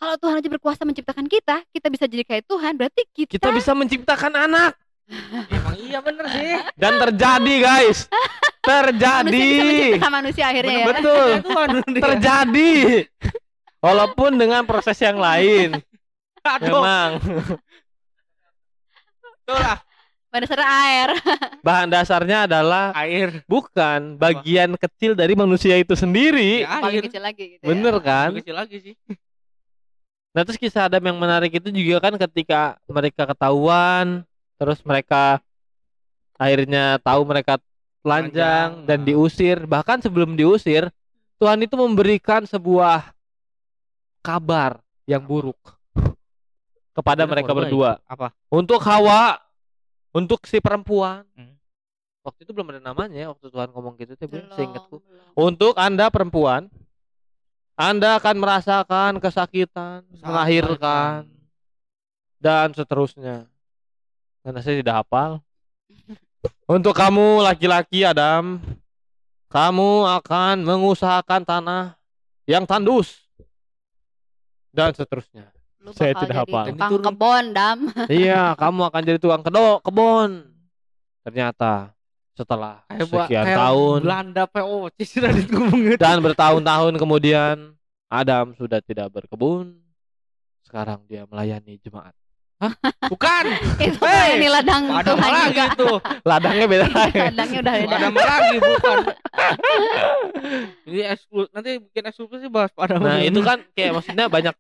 [0.03, 3.71] Kalau Tuhan aja berkuasa menciptakan kita, kita bisa jadi kayak Tuhan, berarti kita, Kita bisa
[3.71, 4.75] menciptakan anak
[5.55, 6.59] Emang iya bener sih.
[6.75, 8.11] dan terjadi, guys.
[8.11, 9.47] manusia bisa Terjadi.
[10.11, 11.29] manusia akhirnya ya." Betul.
[12.03, 12.73] Terjadi.
[13.79, 15.79] Walaupun dengan proses yang lain.
[16.43, 17.11] Aduh, Memang
[19.57, 19.79] lah.
[20.33, 21.09] Pada dasarnya air.
[21.67, 23.45] bahan dasarnya adalah Air.
[23.45, 26.65] bukan bagian kecil dari manusia itu sendiri.
[26.65, 27.05] Ya, Paling air.
[27.05, 28.01] kecil lagi gitu Bener ya.
[28.01, 28.29] kan?
[28.33, 28.95] Lebih kecil lagi sih.
[30.33, 34.25] Nah terus kisah Adam yang menarik itu juga kan ketika mereka ketahuan,
[34.57, 35.45] terus mereka
[36.41, 37.61] akhirnya tahu mereka
[38.01, 39.07] telanjang Telanjang, dan nah.
[39.13, 39.59] diusir.
[39.69, 40.89] Bahkan sebelum diusir,
[41.37, 43.13] Tuhan itu memberikan sebuah
[44.25, 45.59] kabar yang buruk
[46.93, 48.01] kepada Itu mereka berdua.
[48.05, 48.33] Apa?
[48.53, 49.41] Untuk Hawa,
[50.13, 51.25] untuk si perempuan.
[51.37, 51.57] Hmm.
[52.23, 55.03] Waktu itu belum ada namanya, ya, waktu Tuhan ngomong gitu, tuh Belum, seingatku.
[55.35, 56.71] Untuk Anda perempuan,
[57.75, 61.27] Anda akan merasakan kesakitan, melahirkan
[62.39, 63.51] dan seterusnya.
[64.47, 65.43] Karena saya tidak hafal.
[66.75, 68.63] Untuk kamu laki-laki Adam,
[69.51, 71.85] kamu akan mengusahakan tanah
[72.49, 73.21] yang tandus
[74.73, 75.52] dan seterusnya.
[75.83, 76.65] Lu Saya bakal tidak jadi hafal.
[76.71, 77.79] tukang turun- kebon, Dam.
[78.23, 80.31] iya, kamu akan jadi tukang kedo kebon.
[81.23, 81.91] Ternyata
[82.33, 87.57] setelah Kayak sekian kayak tahun Belanda POC sudah ditunggu dan bertahun-tahun kemudian
[88.07, 89.75] Adam sudah tidak berkebun.
[90.63, 92.15] Sekarang dia melayani jemaat.
[93.11, 93.45] Bukan.
[93.83, 94.39] itu Hey!
[94.39, 95.67] ini ladang Ada Tuhan lagi juga.
[95.75, 95.97] tuh.
[96.23, 96.87] Ladangnya beda.
[97.27, 97.97] Ladangnya udah beda.
[97.99, 98.99] Ada lagi bukan.
[100.87, 104.55] Ini ekskul nanti bikin eksklusif bahas pada Nah, itu kan kayak maksudnya banyak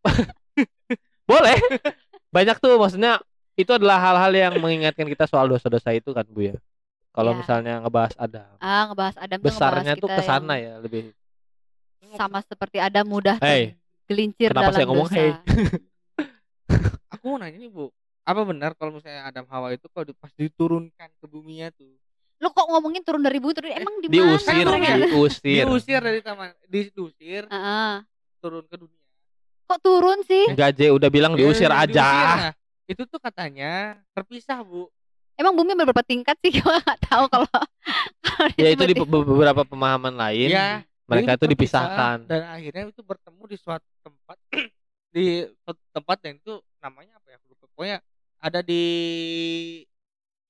[1.32, 1.56] Boleh.
[2.36, 3.20] Banyak tuh maksudnya
[3.54, 6.56] itu adalah hal-hal yang mengingatkan kita soal dosa-dosa itu kan, Bu ya.
[7.10, 7.38] Kalau Ya.
[7.38, 11.02] misalnya ngebahas Adam, Ah, ngebahas Adam tuh besarnya tuh kita ke sana yang ya lebih.
[12.12, 15.16] sama seperti Adam mudah Hey, gelincir kenapa dalam saya ngomong dosa.
[15.16, 15.30] hey?
[17.10, 17.88] aku mau nanya nih bu
[18.22, 21.88] apa benar kalau misalnya Adam Hawa itu kalau di- pas diturunkan ke buminya tuh
[22.36, 24.18] Lu kok ngomongin turun dari bumi turun emang di mana?
[24.28, 24.66] diusir
[25.06, 27.92] diusir diusir dari taman diusir Heeh.
[28.38, 29.01] turun ke dunia
[29.72, 30.52] Kok turun sih?
[30.52, 32.04] enggak Je udah bilang diusir aja.
[32.36, 32.52] nah,
[32.84, 34.92] itu tuh katanya terpisah bu.
[35.32, 36.52] Emang bumi beberapa tingkat sih?
[36.60, 37.48] Gua nggak tahu kalau.
[38.60, 42.28] ya itu di beberapa pemahaman lain ya mereka itu dipisahkan.
[42.28, 44.36] Dan akhirnya itu bertemu di suatu tempat
[45.16, 45.24] di
[45.64, 46.54] suatu tempat yang itu
[46.84, 47.38] namanya apa ya?
[47.72, 47.96] Pokoknya
[48.44, 48.84] ada di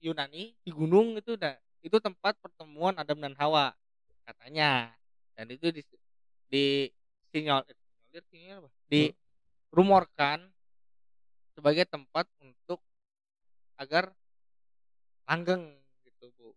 [0.03, 1.39] Yunani di gunung itu.
[1.39, 3.71] Dah itu tempat pertemuan Adam dan Hawa
[4.27, 4.91] katanya.
[5.39, 5.83] Dan itu di
[6.51, 6.65] di
[7.31, 7.63] sinyal
[8.23, 8.71] sinyalir apa?
[8.87, 9.03] di
[9.71, 10.45] rumorkan
[11.53, 12.85] sebagai tempat untuk
[13.77, 14.13] agar
[15.25, 16.53] langgeng gitu bu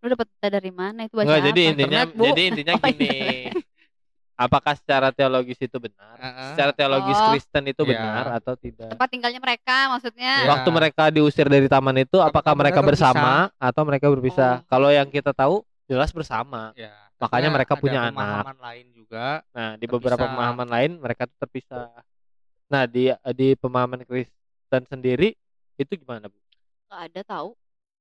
[0.00, 2.24] Lu dapet data dari mana itu baca Enggak, jadi intinya Internet, Bu.
[2.30, 3.10] jadi intinya Oh, gini.
[4.40, 6.16] Apakah secara teologis itu benar?
[6.16, 6.48] Heeh.
[6.56, 7.28] Secara teologis Oh.
[7.28, 7.88] Kristen itu Ya.
[7.92, 8.88] benar atau tidak?
[8.88, 10.32] tempat tinggalnya mereka maksudnya.
[10.40, 10.48] Ya.
[10.48, 14.64] Waktu mereka diusir dari taman itu apakah mereka mereka bersama atau mereka berpisah?
[14.64, 14.66] Oh.
[14.66, 16.72] Kalau yang kita tahu jelas bersama.
[16.72, 18.16] ya Makanya tapi mereka ada punya anak.
[18.16, 20.32] pemahaman lain juga Nah, di beberapa Terpisah.
[20.32, 21.88] pemahaman lain mereka tuh terpisah.
[22.66, 23.04] Nah, di
[23.34, 25.36] di pemahaman Kristen sendiri
[25.76, 26.38] itu gimana, Bu?
[26.88, 27.50] Nggak ada tahu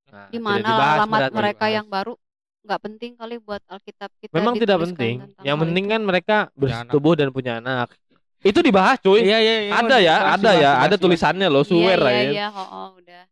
[0.09, 0.65] Nah, di mana
[0.97, 1.75] alamat mereka dibahas.
[1.75, 2.13] yang baru.
[2.59, 4.33] Nggak penting kali buat Alkitab kita.
[4.33, 5.15] Memang tidak penting.
[5.39, 6.57] Yang penting kan mereka anak.
[6.57, 7.93] bersetubuh dan punya anak.
[8.39, 9.19] Itu dibahas, cuy.
[9.21, 12.31] iya iya iya ada ya, ada ya, ada tulisannya loh, Iya swear iya ya.
[12.31, 13.23] iya, oh, oh, udah.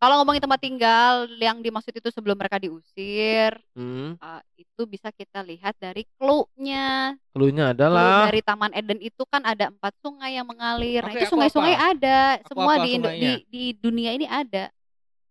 [0.00, 5.44] Kalau ngomongin tempat tinggal yang dimaksud itu sebelum mereka diusir, Hmm, uh, itu bisa kita
[5.44, 7.20] lihat dari clue-nya.
[7.36, 11.04] clue-nya Clue adalah dari Taman Eden itu kan ada empat sungai yang mengalir.
[11.04, 14.72] Nah, Oke, itu sungai-sungai ada, Aku semua apa di, Indo- di di dunia ini ada.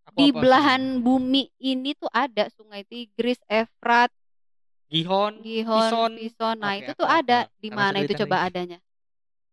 [0.06, 4.14] Aku Di apa belahan bumi ini tuh ada Sungai Tigris, Efrat,
[4.90, 6.12] Gihon Gihon, Pison.
[6.14, 6.56] Pison.
[6.62, 7.38] Nah, Oke, itu aku tuh ada.
[7.46, 7.58] apa?
[7.58, 8.78] Di Karena mana itu coba adanya?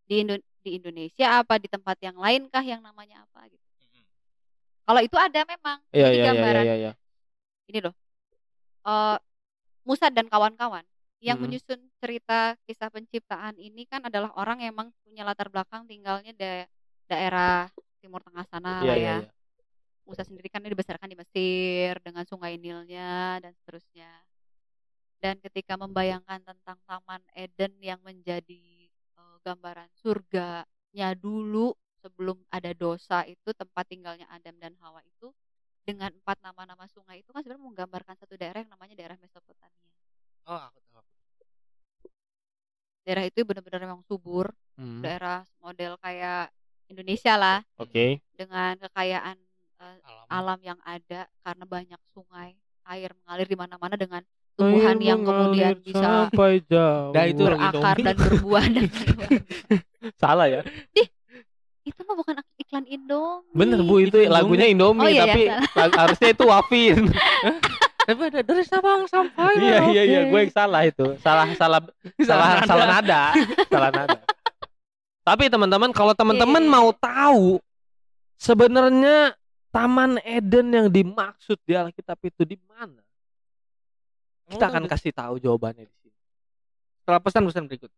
[0.06, 3.65] Di Indo- di Indonesia apa di tempat yang lain kah yang namanya apa gitu.
[4.86, 5.78] Kalau itu ada memang.
[5.90, 6.92] Jadi iya iya gambaran iya iya.
[7.70, 7.94] ini loh.
[8.86, 9.18] eh
[9.86, 10.82] Musa dan kawan-kawan
[11.22, 11.46] yang Hmm.
[11.50, 16.68] menyusun cerita kisah penciptaan ini kan adalah orang yang emang punya latar belakang tinggalnya da-
[17.10, 17.66] daerah
[18.02, 19.16] Timur Tengah sana Iya lah iya ya.
[19.26, 19.30] iya.
[20.06, 24.10] Musa sendiri kan dibesarkan di Mesir dengan sungai Nilnya dan seterusnya.
[25.18, 33.24] Dan ketika membayangkan tentang Taman Eden yang menjadi eh, gambaran surganya dulu sebelum ada dosa
[33.24, 35.32] itu tempat tinggalnya Adam dan Hawa itu
[35.82, 39.90] dengan empat nama-nama sungai itu kan sebenarnya menggambarkan satu daerah yang namanya daerah Mesopotamia.
[40.46, 41.04] oh aku tahu
[43.06, 46.52] Daerah itu benar-benar memang subur, Hmm, daerah model kayak
[46.90, 48.20] Indonesia lah Oke.
[48.36, 49.38] dengan kekayaan
[49.80, 52.52] eh, alam alam yang ada karena banyak sungai,
[52.84, 54.20] air mengalir di mana-mana dengan
[54.52, 57.14] tumbuhan yang kemudian bisa sampai jauh.
[57.14, 59.28] Nah, itu berakar dan berbuah dan berbuah.
[60.18, 60.60] salah ya.
[61.86, 63.46] Itu mah bukan iklan Indomie.
[63.52, 64.28] Bener Bu itu Indomie.
[64.28, 66.98] lagunya Indomie Oh, iya, tapi iya, lag- harusnya itu Wafin.
[68.06, 71.14] tapi ada dari Sabang sampai iya iya iya gue yang salah itu.
[71.18, 71.80] Salah salah
[72.20, 72.62] salah nada.
[72.66, 73.22] salah nada.
[73.66, 74.18] salah nada.
[75.22, 76.70] Tapi teman-teman kalau teman-teman Iya.
[76.72, 77.58] mau tahu
[78.36, 79.34] sebenarnya
[79.68, 83.02] Taman Eden yang dimaksud di Alkitab itu di mana?
[84.46, 86.14] Kita akan kasih tahu jawabannya di sini.
[86.96, 87.90] setelah pesan-pesan berikut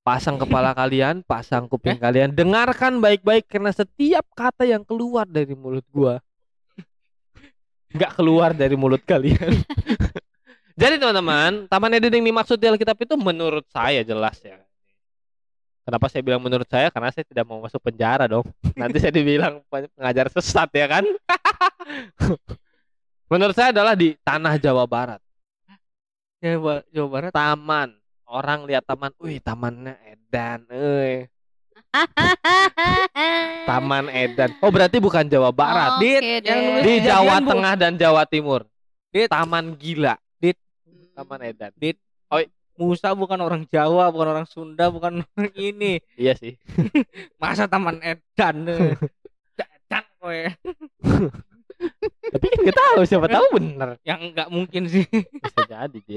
[0.00, 5.84] Pasang kepala kalian, pasang kuping kalian, dengarkan baik-baik karena setiap kata yang keluar dari mulut
[5.92, 6.18] gua
[7.90, 9.50] nggak keluar dari mulut kalian.
[10.80, 14.56] Jadi teman-teman, Taman Eden yang dimaksud di Alkitab itu menurut saya jelas ya.
[15.84, 16.88] Kenapa saya bilang menurut saya?
[16.88, 18.46] Karena saya tidak mau masuk penjara dong.
[18.78, 21.04] Nanti saya dibilang pengajar sesat ya kan?
[23.32, 25.20] menurut saya adalah di tanah Jawa Barat.
[26.40, 27.99] Jawa Jawa Barat Taman.
[28.30, 31.26] Orang lihat taman, wih tamannya Edan, eh.
[33.66, 34.54] Taman Edan.
[34.62, 36.46] Oh berarti bukan Jawa Barat, Oke Dit, deh.
[36.46, 37.34] yang nulis di Kejadian, Jawa.
[37.42, 38.60] Tengah dan Jawa Timur.
[39.10, 39.26] Dit.
[39.26, 41.10] Taman Gila, Hmm.
[41.12, 41.72] Taman Edan.
[42.80, 46.56] Musa bukan orang Jawa bukan orang Sunda bukan orang ini Iya sih.
[47.42, 48.64] masa Taman Edan.
[48.64, 50.40] Edan kowe
[52.30, 54.00] Tapi kan kita tahu siapa tahu bener.
[54.00, 56.10] yang nggak mungkin sih Bisa jadi, J.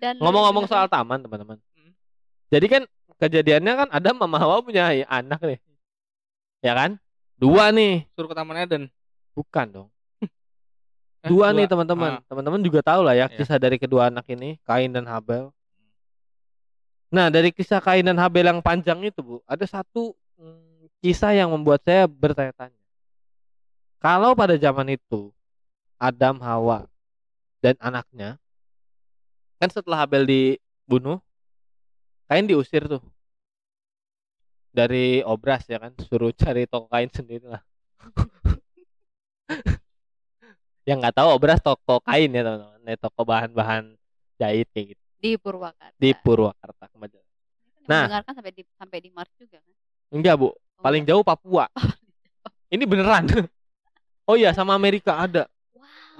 [0.00, 1.60] Dan Ngomong-ngomong soal taman, teman-teman.
[1.76, 1.92] Hmm.
[2.48, 2.82] Jadi kan
[3.20, 5.60] kejadiannya kan ada Mama Hawa punya anak nih.
[6.64, 6.96] Ya kan?
[7.36, 8.08] Dua nih.
[8.16, 8.84] suruh ke Taman Eden
[9.36, 9.88] Bukan dong.
[11.20, 12.16] Eh, Dua nih teman-teman.
[12.16, 12.24] Ah.
[12.32, 13.36] Teman-teman juga tahu lah ya Iya.
[13.36, 15.52] kisah dari kedua anak ini, Kain dan Habel.
[17.12, 21.52] Nah, dari kisah Kain dan Habel yang panjang itu, Bu, ada satu mm, kisah yang
[21.52, 22.80] membuat saya bertanya-tanya.
[24.00, 25.28] Kalau pada zaman itu
[26.00, 26.88] Adam, Hawa
[27.60, 28.40] dan anaknya
[29.60, 31.20] kan setelah Habel dibunuh,
[32.30, 33.02] Kain diusir tuh.
[34.70, 37.58] Dari obras ya kan, suruh cari toko kain sendiri lah.
[40.88, 42.78] yang nggak tahu obras toko kain ya teman-teman.
[42.86, 43.98] Ini toko bahan-bahan
[44.38, 45.02] jahit kayak gitu.
[45.18, 45.98] Di Purwakarta.
[45.98, 46.86] Di Purwakarta.
[46.86, 47.18] Ini
[47.90, 48.06] Nah.
[48.06, 49.74] mendengarkan sampai di sampai di Mars juga kan?
[50.14, 50.54] Enggak bu.
[50.54, 51.10] Oh, paling iya.
[51.10, 51.66] jauh Papua.
[52.74, 53.26] Ini beneran.
[54.30, 55.50] Oh iya sama Amerika ada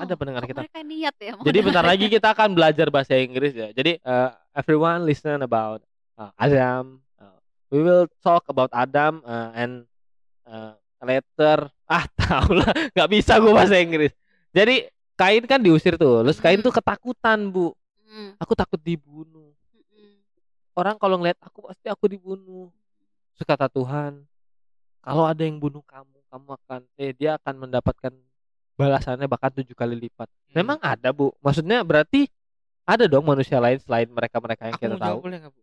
[0.01, 0.61] wow ada pendengar kita.
[0.65, 3.69] mereka niat ya Jadi bentar lagi kita akan belajar bahasa Inggris ya.
[3.71, 5.85] Jadi uh, everyone listen about
[6.17, 7.05] uh, Adam.
[7.15, 7.37] Uh,
[7.69, 9.85] we will talk about Adam uh, and
[10.45, 14.17] uh, later ah tahu lah nggak bisa gue bahasa Inggris.
[14.51, 16.25] Jadi Kain kan diusir tuh.
[16.25, 16.65] Terus Kain Hmm.
[16.65, 17.77] tuh ketakutan bu.
[18.09, 19.53] Hmm, Aku takut dibunuh.
[19.93, 20.17] hmm.
[20.73, 22.73] Orang kalau ngeliat aku pasti aku dibunuh.
[23.37, 24.25] Terus kata Tuhan,
[25.01, 28.13] kalau ada yang bunuh kamu, kamu akan eh dia akan mendapatkan
[28.81, 30.25] balasannya bahkan tujuh kali lipat.
[30.27, 30.55] Hmm.
[30.57, 31.37] Memang ada bu.
[31.39, 32.25] Maksudnya berarti
[32.83, 35.19] ada dong manusia lain selain mereka-mereka yang Aku kita mau tahu.
[35.23, 35.61] boleh nggak bu?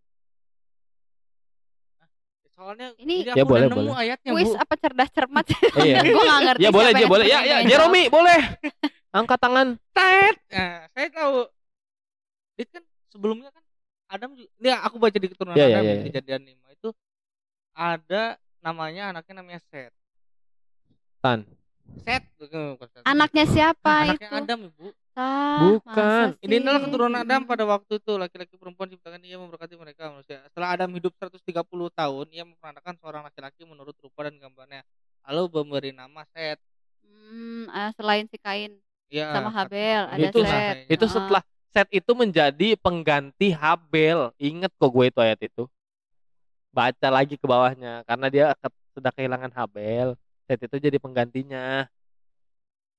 [2.50, 4.02] Soalnya Ini- Ya, aku boleh, udah nemu boleh.
[4.02, 4.58] ayatnya kuis bu.
[4.58, 5.46] apa cerdas cermat
[5.78, 5.98] Iya.
[6.08, 7.26] gue gak ngerti Ya boleh, ya boleh.
[7.28, 7.58] Ya, ya.
[7.64, 8.40] Jeromi boleh.
[9.10, 9.68] Angkat tangan.
[9.92, 10.36] Tet.
[10.48, 11.36] Nah, saya tahu.
[12.56, 13.62] Itu kan sebelumnya kan
[14.08, 16.06] Adam juga, ini aku baca di keturunan Iya, iya, Adam di iya.
[16.08, 16.90] kejadian 5 itu
[17.72, 18.24] ada
[18.58, 19.94] namanya anaknya namanya Set.
[21.20, 21.46] Tan.
[22.04, 22.24] Set
[23.04, 24.88] anaknya siapa anaknya itu Adam ibu.
[25.18, 26.38] Ah, Bukan.
[26.46, 30.46] Ini adalah keturunan Adam pada waktu itu laki-laki perempuan diciptakan ia memberkati mereka manusia.
[30.46, 31.42] Setelah Adam hidup 130
[31.90, 34.86] tahun, ia memperanakan seorang laki-laki menurut rupa dan gambarnya.
[35.26, 36.62] Lalu memberi nama Set.
[37.02, 38.78] Hmm, ah, selain si Kain
[39.10, 40.86] Ya, sama Habel ada Itu- Set.
[40.86, 41.12] Itu Ah.
[41.12, 41.42] setelah
[41.74, 44.36] set itu menjadi pengganti Habel.
[44.38, 45.66] Ingat kok gue itu ayat itu.
[46.70, 48.46] Baca lagi ke bawahnya karena dia
[48.94, 50.14] sudah kehilangan Habel.
[50.48, 51.86] Set itu jadi penggantinya.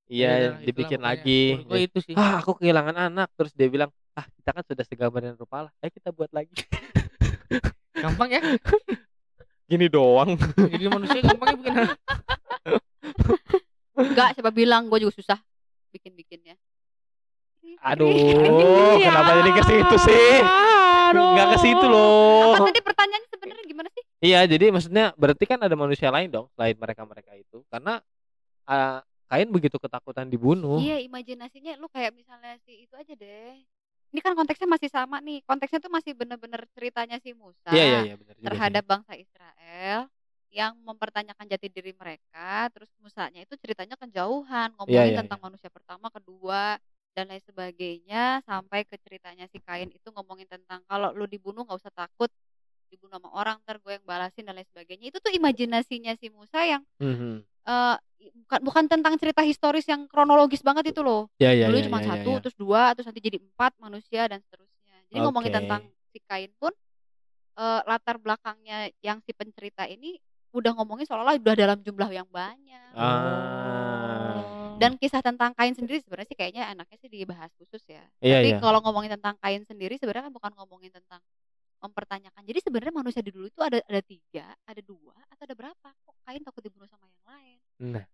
[0.08, 1.42] Ya Iya, itulah dibikin lagi.
[1.64, 2.14] Gue itu sih.
[2.16, 3.28] ah aku kehilangan anak.
[3.36, 5.72] Terus dia bilang ah kita kan sudah segambar dan rupa lah.
[5.80, 6.52] Ayo kita buat lagi.
[8.04, 8.40] Gampang ya.
[9.68, 10.36] gini doang.
[10.56, 11.74] Jadi manusia gampangnya bikin
[13.98, 14.88] enggak siapa bilang?
[14.88, 15.38] Gue juga susah
[15.92, 16.56] bikin bikinnya
[17.84, 20.28] aduh kenapa jadi ke situ sih?
[21.14, 22.56] Nggak ke situ loh.
[22.56, 26.46] Apa tadi pertanyaannya sebenarnya gimana sih iya jadi maksudnya berarti kan ada manusia lain dong
[26.54, 27.62] selain mereka mereka itu.
[27.70, 28.02] Karena
[28.68, 30.80] ah, Kain begitu ketakutan dibunuh.
[30.80, 33.60] Iya imajinasinya lu kayak misalnya si itu aja deh.
[34.08, 35.44] Ini kan konteksnya masih sama nih.
[35.44, 38.44] Konteksnya tuh masih bener-bener ceritanya si Musa iya iya iya juga sih.
[38.48, 40.08] terhadap bangsa Israel
[40.48, 42.72] yang mempertanyakan jati diri mereka.
[42.72, 46.80] Terus Musanya itu ceritanya kejauhan ngomongin Iya, iya, tentang manusia pertama kedua
[47.12, 48.40] dan lain sebagainya.
[48.48, 52.32] Sampai ke ceritanya si Kain itu ngomongin tentang kalau lu dibunuh nggak usah takut
[52.88, 56.60] dibunuh sama orang ntar gue yang balasin dan lain sebagainya itu tuh imajinasinya si Musa
[56.64, 57.44] yang Mhm.
[57.64, 57.96] eh,
[58.44, 62.00] bukan bukan tentang cerita historis yang kronologis banget itu loh Iya iya dulu iya cuma
[62.00, 62.40] iya, satu iya.
[62.42, 65.58] terus dua terus nanti jadi empat manusia dan seterusnya jadi ngomongin Oke.
[65.62, 66.72] tentang si kain pun
[67.54, 70.18] eh, latar belakangnya yang si pencerita ini
[70.50, 74.42] udah ngomongin seolah-olah udah dalam jumlah yang banyak ah
[74.78, 78.48] dan kisah tentang kain sendiri sebenarnya sih kayaknya enaknya sih dibahas khusus ya Iya, tapi
[78.48, 78.58] iya.
[78.58, 81.18] kalau ngomongin tentang kain sendiri sebenarnya kan bukan ngomongin tentang
[81.78, 82.42] mempertanyakan.
[82.42, 85.88] Jadi sebenarnya manusia di dulu itu ada ada tiga ada dua atau ada berapa?
[86.04, 87.58] Kok kain takut dibunuh sama yang lain?
[87.78, 88.06] Nah.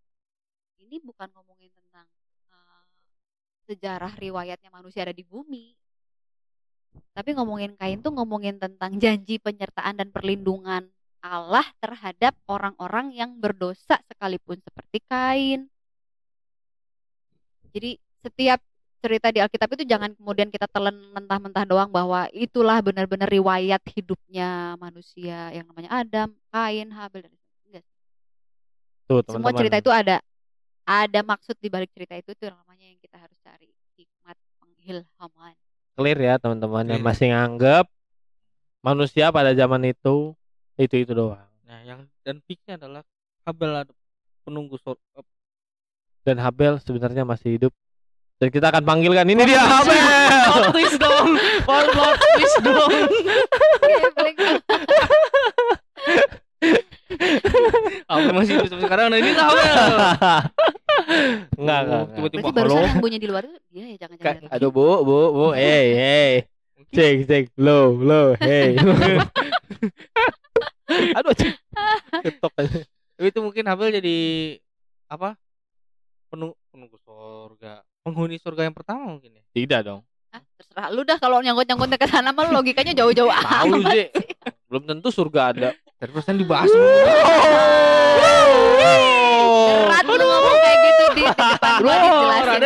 [0.85, 2.05] Ini bukan ngomongin tentang
[2.53, 2.85] uh,
[3.65, 5.73] sejarah riwayatnya manusia ada di bumi.
[7.15, 10.87] Tapi ngomongin kain tuh ngomongin tentang janji penyertaan dan perlindungan
[11.25, 15.73] Allah terhadap orang-orang yang berdosa sekalipun seperti kain.
[17.73, 18.61] Jadi setiap
[19.05, 24.81] cerita di Alkitab itu jangan kemudian kita telan mentah-mentah doang bahwa itulah benar-benar riwayat hidupnya
[24.81, 27.33] manusia yang namanya Adam, Kain, Habel dan
[27.69, 27.85] enggak
[29.05, 29.61] tuh semua teman-teman.
[29.61, 30.17] cerita itu ada.
[30.85, 35.57] Ada maksud di balik cerita itu itu namanya yang kita harus cari hikmat pengilhaman
[35.95, 37.87] clear ya teman-teman yang masih nganggep
[38.83, 40.35] manusia pada zaman itu
[40.75, 41.47] itu itu doang.
[41.65, 43.03] Nah, yang dan peaknya adalah
[43.47, 43.93] Habel ada
[44.43, 44.99] penunggu sor
[46.27, 47.73] dan Habel sebenarnya masih hidup
[48.45, 49.97] dan kita akan panggilkan ini dia Habel
[50.53, 51.41] plot twist dong.
[51.65, 52.93] Plot twist dong.
[58.05, 59.73] Habel masih hidup sampai sekarang dan ini tuh Habel.
[61.57, 62.85] enggak enggak, tiba-tiba berarti barusan halo.
[62.85, 65.57] yang bunyi di luar itu dia ya jangan-jangan aduh bu bu bu.
[65.57, 66.45] Hey hey.
[66.93, 67.45] Cek cek.
[67.57, 68.37] Low low.
[68.37, 68.77] Hey.
[71.17, 71.57] Aduh cek.
[72.29, 72.85] Ketok aja.
[73.17, 74.19] Tapi itu mungkin Habel jadi
[75.09, 75.33] apa?
[76.29, 77.81] Penunggu penunggu surga.
[78.05, 79.43] Penghuni surga yang pertama mungkin ya.
[79.51, 83.41] tidak dong Ah, terserah lu dah kalau nyangkut-nyangkutnya ke sana mah lu logikanya jauh-jauh tahu
[83.71, 84.07] amat sih sih.
[84.67, 86.69] belum tentu surga ada Dari persen dibahas.
[88.75, 92.63] Berat lu ngomong kayak gitu di, di depan gua dijelasin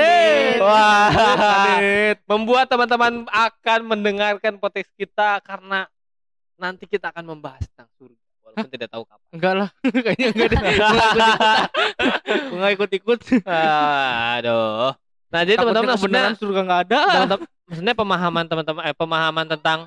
[0.58, 2.16] wah Radit.
[2.24, 5.86] membuat teman-teman akan mendengarkan podcast kita karena
[6.56, 9.68] nanti kita akan membahas tentang surga walaupun tidak tahu kapan Enggak lah,
[10.04, 10.58] kayaknya enggak deh.
[10.58, 11.76] Gua nggak ikut-ikut.
[12.48, 13.18] Gua nggak ikut-ikut.
[13.44, 14.92] aduh
[15.28, 17.00] Nah, jadi teman-teman kebenaran surga nggak ada.
[17.64, 19.78] maksudnya pemahaman teman-teman eh pemahaman tentang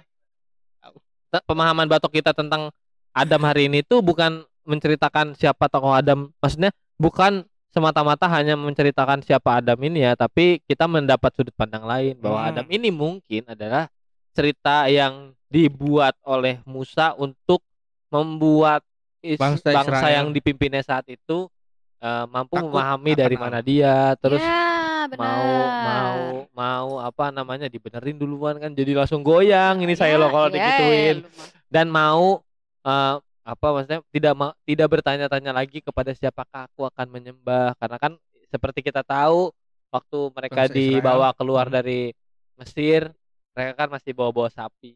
[1.27, 2.69] te- pemahaman batok kita tentang
[3.11, 9.57] Adam hari ini tuh bukan menceritakan siapa tokoh Adam maksudnya bukan semata-mata hanya menceritakan siapa
[9.57, 12.49] Adam ini ya tapi kita mendapat sudut pandang lain bahwa Hmm.
[12.53, 13.89] Adam ini mungkin adalah
[14.31, 17.65] cerita yang dibuat oleh Musa untuk
[18.07, 18.85] membuat
[19.19, 20.13] is- Bangsa bangsa, Israel.
[20.13, 21.49] yang dipimpinnya saat itu
[21.97, 24.70] eh, mampu Takut memahami dari mana dia terus ya,
[25.07, 25.25] benar.
[25.25, 25.47] mau
[25.79, 26.19] mau
[26.51, 30.55] mau apa namanya dibenerin duluan kan jadi langsung goyang ini saya Ya, loh kalau ya,
[30.55, 31.47] digituin mah.
[31.67, 32.41] dan mau
[32.81, 38.13] eh, apa maksudnya tidak ma- tidak bertanya-tanya lagi kepada siapakah aku akan menyembah karena kan
[38.47, 39.49] seperti kita tahu
[39.89, 40.97] waktu mereka Bangsa Israel.
[41.01, 41.75] dibawa keluar Hmm.
[41.75, 42.13] dari
[42.55, 43.09] Mesir
[43.51, 44.93] mereka kan masih bawa-bawa sapi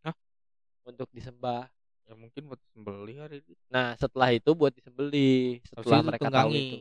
[0.00, 0.14] Hah?
[0.82, 1.68] untuk disembah
[2.04, 3.52] Ya mungkin buat sembelih hari itu.
[3.66, 6.76] nah setelah itu buat disembelih setelah itu mereka tahu itu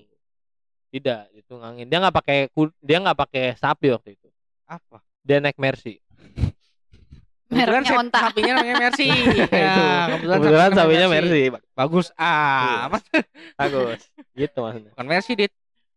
[0.94, 2.38] tidak ditunggangin dia nggak pakai
[2.80, 4.30] dia nggak pakai sapi waktu itu
[4.64, 5.02] Apa?
[5.20, 5.98] dia naik Mercy
[7.54, 8.20] Mereknya onta.
[8.30, 9.06] sapinya namanya Mercy.
[9.14, 9.82] ya, Itu.
[10.18, 11.42] kebetulan, kebetulan sapinya Mercy
[11.74, 12.90] Bagus ah.
[12.90, 12.98] Apa?
[13.62, 14.02] bagus
[14.34, 15.54] gitu maksudnya Bukan Mercy, Dit.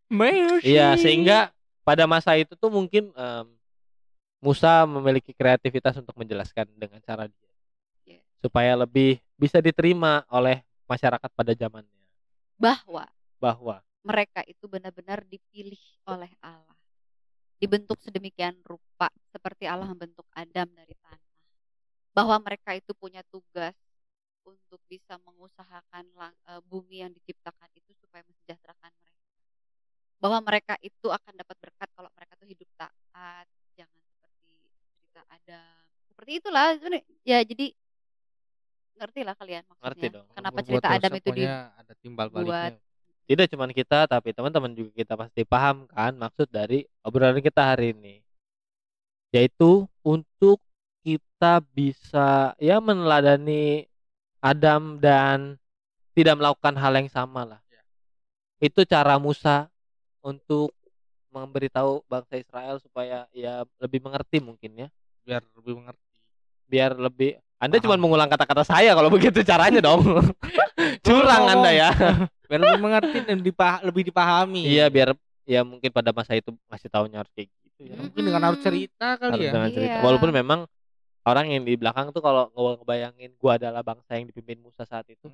[0.07, 0.69] Mercy.
[0.69, 1.49] iya sehingga
[1.81, 3.47] pada masa itu tuh mungkin em,
[4.37, 7.45] Musa memiliki kreativitas untuk menjelaskan dengan cara dia
[8.07, 8.21] Iya.
[8.39, 11.91] supaya lebih bisa diterima oleh masyarakat pada zamannya
[12.55, 13.03] bahwa
[13.37, 13.77] bahwa
[14.07, 16.79] mereka itu benar-benar dipilih oleh Allah.
[17.59, 21.35] Dibentuk sedemikian rupa seperti Allah membentuk Adam dari tanah.
[22.15, 23.75] Bahwa mereka itu punya tugas
[24.47, 29.27] untuk bisa mengusahakan eh, bumi yang diciptakan itu supaya mensejahterakan mereka.
[30.23, 34.55] Bahwa mereka itu akan dapat berkat kalau mereka tuh hidup taat, jangan seperti
[34.95, 35.83] cerita Adam.
[36.07, 36.67] Seperti itulah
[37.27, 37.67] ya jadi
[38.97, 39.91] ngerti lah kalian maksudnya.
[39.93, 40.27] Ngerti dong.
[40.33, 42.86] Kenapa Buat cerita Adam itu di ada timbal baliknya.
[43.27, 47.91] Tidak cuma kita tapi teman-teman juga kita pasti paham kan maksud dari obrolan kita hari
[47.93, 48.23] ini
[49.35, 50.63] yaitu untuk
[51.03, 53.87] kita bisa ya meneladani
[54.39, 55.59] Adam dan
[56.15, 57.83] tidak melakukan hal yang sama lah Ya.
[58.63, 59.69] itu cara Musa
[60.25, 60.73] untuk
[61.29, 64.89] memberitahu bangsa Israel supaya ya lebih mengerti mungkin ya
[65.27, 66.05] biar lebih mengerti.
[66.67, 70.03] biar lebih anda cuma mengulang kata-kata saya kalau begitu caranya dong
[71.07, 71.91] curang anda ya
[72.47, 74.63] Biar lebih mengerti dan dipah- lebih dipahami.
[74.63, 77.95] Iya biar ya mungkin pada masa itu ngasih tahunya harus kayak gitu ya.
[77.99, 78.03] Mm.
[78.07, 79.51] Mungkin dengan harus cerita Harus kali ya.
[79.51, 79.97] dengan cerita.
[79.99, 80.05] Iya.
[80.07, 80.61] Walaupun memang
[81.27, 85.11] orang yang di belakang tuh kalau nge- ngebayangin gua adalah bangsa yang dipimpin Musa saat
[85.11, 85.27] itu.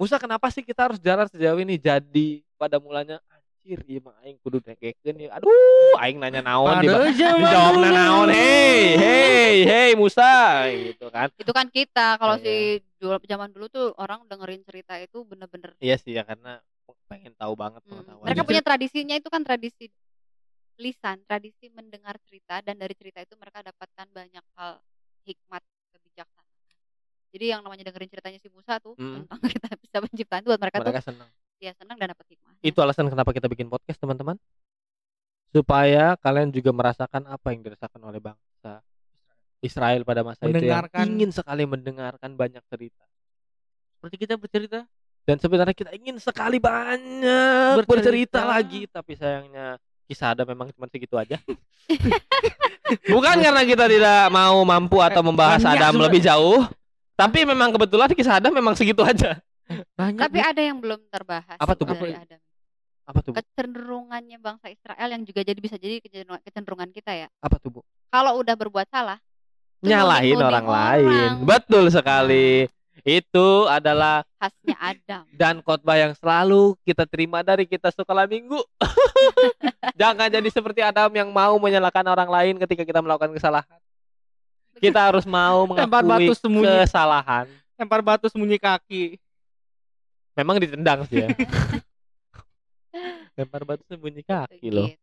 [0.00, 1.76] Musa kenapa sih kita harus jalan sejauh ini?
[1.76, 3.20] Jadi pada mulanya
[3.64, 5.40] anjir iya mah aing kudu nekekeun ya.
[5.40, 8.28] Aduh, aing nanya naon di Pada zaman dijawab naon.
[8.28, 11.32] Hey, hey, hey Musa gitu kan.
[11.40, 12.44] itu kan kita kalau Iya.
[12.44, 16.60] si dulu zaman dulu tuh orang dengerin cerita itu bener-bener Iya sih ya karena
[17.08, 18.24] pengen tahu banget hmm, pengetahuan.
[18.28, 19.88] mereka Jadi punya tradisinya itu kan tradisi
[20.76, 24.72] lisan tradisi mendengar cerita dan dari cerita itu mereka dapatkan banyak hal
[25.24, 25.62] hikmat
[25.96, 26.44] kebijaksanaan
[27.34, 29.26] jadi yang namanya dengerin ceritanya si Musa tuh Hmm.
[29.26, 31.30] tentang kita bisa penciptaan itu buat mereka, mereka tuh senang.
[31.64, 34.36] Ya senang dan dapat hikmah Itu alasan kenapa kita bikin podcast, teman-teman.
[35.48, 38.82] Supaya kalian juga merasakan apa yang dirasakan oleh bangsa
[39.62, 41.04] Israel pada masa itu yang Mendengarkan.
[41.08, 43.04] ingin sekali mendengarkan banyak cerita.
[43.96, 44.84] Seperti kita bercerita.
[45.24, 48.40] Dan sebenarnya kita ingin sekali banyak bercerita, Bercerita.
[48.44, 51.40] lagi, tapi sayangnya kisah ada memang cuma segitu aja.
[53.08, 56.68] Bukan karena kita tidak mau mampu atau membahas Adam lebih jauh,
[57.16, 59.40] tapi memang kebetulan kisah Adam memang segitu aja.
[59.94, 60.20] Banyak.
[60.20, 61.96] tapi ada yang belum terbahas Apa tuh, Bu?
[61.96, 62.40] dari Adam
[63.04, 63.36] Apa tuh, Bu?
[63.36, 66.00] kecenderungannya bangsa Israel yang juga jadi bisa jadi
[66.40, 67.80] kecenderungan, kita ya Apa tuh, Bu?
[68.08, 69.16] kalau udah berbuat salah
[69.80, 71.04] Nyalahin nuding-nuding orang lain.
[71.04, 71.36] orang.
[71.44, 72.48] Betul sekali.
[73.04, 78.56] Itu adalah khasnya Adam dan khotbah yang selalu kita terima dari kita sekolah minggu.
[80.00, 83.76] Jangan jadi seperti Adam yang mau menyalahkan orang lain ketika kita melakukan kesalahan.
[84.74, 86.80] Kita harus mau mengakui batu sembunyi.
[86.80, 87.44] kesalahan.
[87.74, 89.20] lempar batu sembunyi kaki.
[90.34, 91.30] Memang ditendang sih ya.
[93.38, 94.90] Lempar batu sembunyi kaki loh.
[94.90, 95.02] Gitu.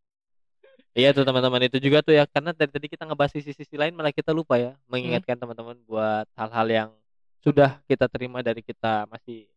[0.91, 4.11] Iya tuh teman-teman itu juga tuh ya karena dari tadi kita ngebahas sisi-sisi lain malah
[4.11, 6.89] kita lupa ya mengingatkan teman-teman buat hal-hal yang
[7.39, 9.47] sudah kita terima dari kita masih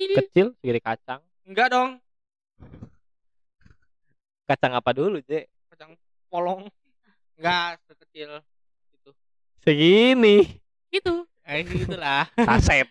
[0.00, 1.20] kecil segede kacang.
[1.44, 2.00] Enggak dong.
[4.48, 5.44] Kacang apa dulu, Cek?
[5.76, 5.92] Kacang
[6.32, 6.72] polong.
[7.36, 8.40] Enggak sekecil
[8.96, 9.10] itu.
[9.60, 10.56] Segini.
[10.88, 11.28] Itu.
[11.44, 12.32] Eh gitulah.
[12.48, 12.88] Saset.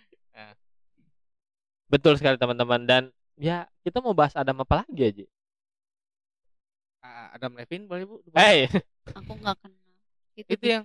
[1.92, 5.26] Betul sekali teman-teman dan ya kita mau bahas Adam apa lagi aja.
[7.04, 8.24] Ah, Adam Levine boleh Bu?
[8.32, 8.72] Hey,
[9.12, 9.84] aku nggak kenal
[10.39, 10.84] itu, Itu yang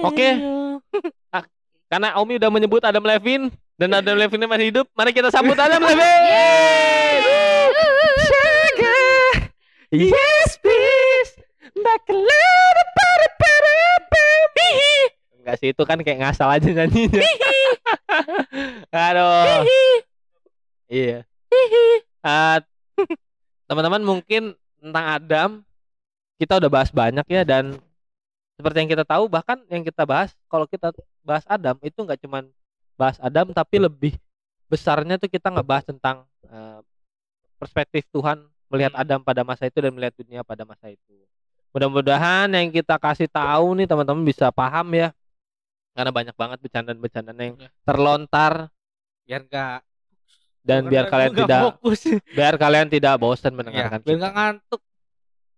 [0.00, 0.28] Oke.
[0.40, 0.80] you.
[1.92, 5.84] karena Omi udah menyebut Adam Levine dan Adam Levine masih hidup, mari kita sambut Adam
[5.84, 6.00] Levine.
[9.92, 10.10] Yeay.
[10.10, 10.56] Yes,
[15.46, 17.22] Enggak sih itu kan kayak ngasal aja nyanyinya.
[18.90, 19.62] Aduh.
[20.90, 21.22] Iya.
[22.26, 22.58] Ah,
[23.70, 25.50] teman-teman mungkin tentang Adam
[26.42, 27.78] kita udah bahas banyak ya dan
[28.58, 30.90] seperti yang kita tahu bahkan yang kita bahas kalau kita
[31.22, 32.50] bahas Adam itu nggak cuman
[32.98, 34.18] bahas Adam tapi lebih
[34.66, 36.82] besarnya tuh kita nggak bahas tentang eh,
[37.62, 39.02] perspektif Tuhan melihat Hmm.
[39.06, 41.14] Adam pada masa itu dan melihat dunia pada masa itu.
[41.70, 45.12] Mudah-mudahan yang kita kasih tahu nih teman-teman bisa paham ya.
[45.96, 47.70] Karena banyak banget bercandaan-bercandaan yang Ya.
[47.82, 48.68] terlontar.
[49.24, 49.80] Biar enggak
[50.60, 52.00] dan biar kalian tidak fokus.
[52.28, 54.14] biar kalian tidak bosan ya, mendengarkan biar kita.
[54.14, 54.80] enggak ngantuk.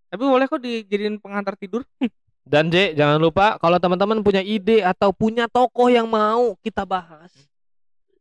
[0.09, 1.83] Tapi boleh kok dijadiin pengantar tidur.
[2.49, 7.29] Dan J, jangan lupa kalau teman-teman punya ide atau punya tokoh yang mau kita bahas,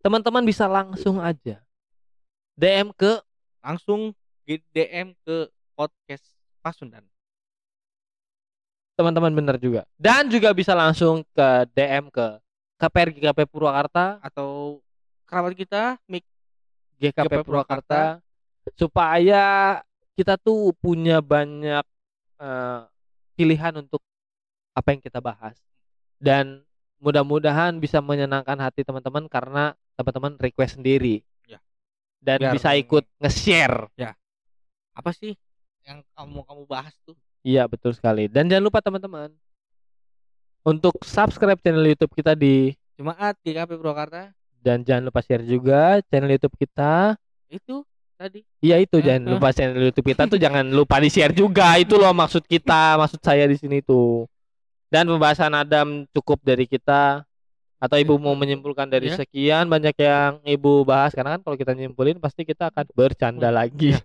[0.04, 1.64] teman-teman bisa langsung aja
[2.54, 3.24] DM ke
[3.62, 4.12] langsung
[4.44, 6.28] di DM ke podcast
[6.60, 7.08] Pasundan
[8.98, 9.86] teman-teman bener juga.
[9.94, 12.42] Dan juga bisa langsung ke DM ke
[12.82, 14.82] KPR GKP Purwakarta, atau
[15.30, 16.26] kerabat kita Mik
[16.98, 18.02] GKP GKP Purwakarta
[18.74, 19.46] supaya
[20.18, 21.86] kita tuh punya banyak
[22.42, 22.82] eh,
[23.38, 24.02] pilihan untuk
[24.74, 25.62] apa yang kita bahas.
[26.18, 26.66] Dan
[26.98, 31.22] mudah-mudahan bisa menyenangkan hati teman-teman karena teman-teman request sendiri.
[31.46, 31.62] Ya.
[32.18, 33.94] Dan Biar- bisa ikut nge-share.
[34.98, 35.38] apa sih
[35.86, 37.14] yang kamu kamu bahas tuh
[37.48, 38.28] Iya, betul sekali.
[38.28, 39.32] Dan jangan lupa teman-teman
[40.68, 46.34] untuk subscribe channel YouTube kita di Jemaat GKP Purwakarta dan jangan lupa share juga channel
[46.34, 47.16] YouTube kita.
[47.48, 47.88] itu
[48.20, 49.32] tadi Iya itu Eh, jangan eh.
[49.32, 51.78] lupa channel YouTube kita tuh jangan lupa di share juga.
[51.80, 54.28] Itu loh maksud kita, maksud saya di sini tuh.
[54.92, 57.24] Dan pembahasan Adam cukup dari kita
[57.78, 59.22] atau ibu mau menyimpulkan dari Ya.
[59.22, 63.96] sekian banyak yang ibu bahas karena kan kalau kita nyimpulin pasti kita akan bercanda lagi.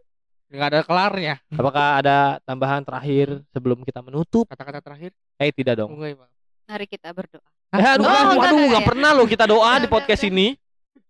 [0.53, 4.44] Nggak ada kelarnya Apakah ada tambahan terakhir sebelum kita menutup?
[4.44, 5.90] kata-kata terakhir Eh tidak dong.
[5.90, 6.30] Enggak, Bang.
[6.64, 7.42] Mari kita berdoa.
[7.72, 8.80] Eh, aduh, Oh, aduh, enggak, aduh, ya?
[8.84, 10.46] pernah loh kita doa di podcast enggak, ini.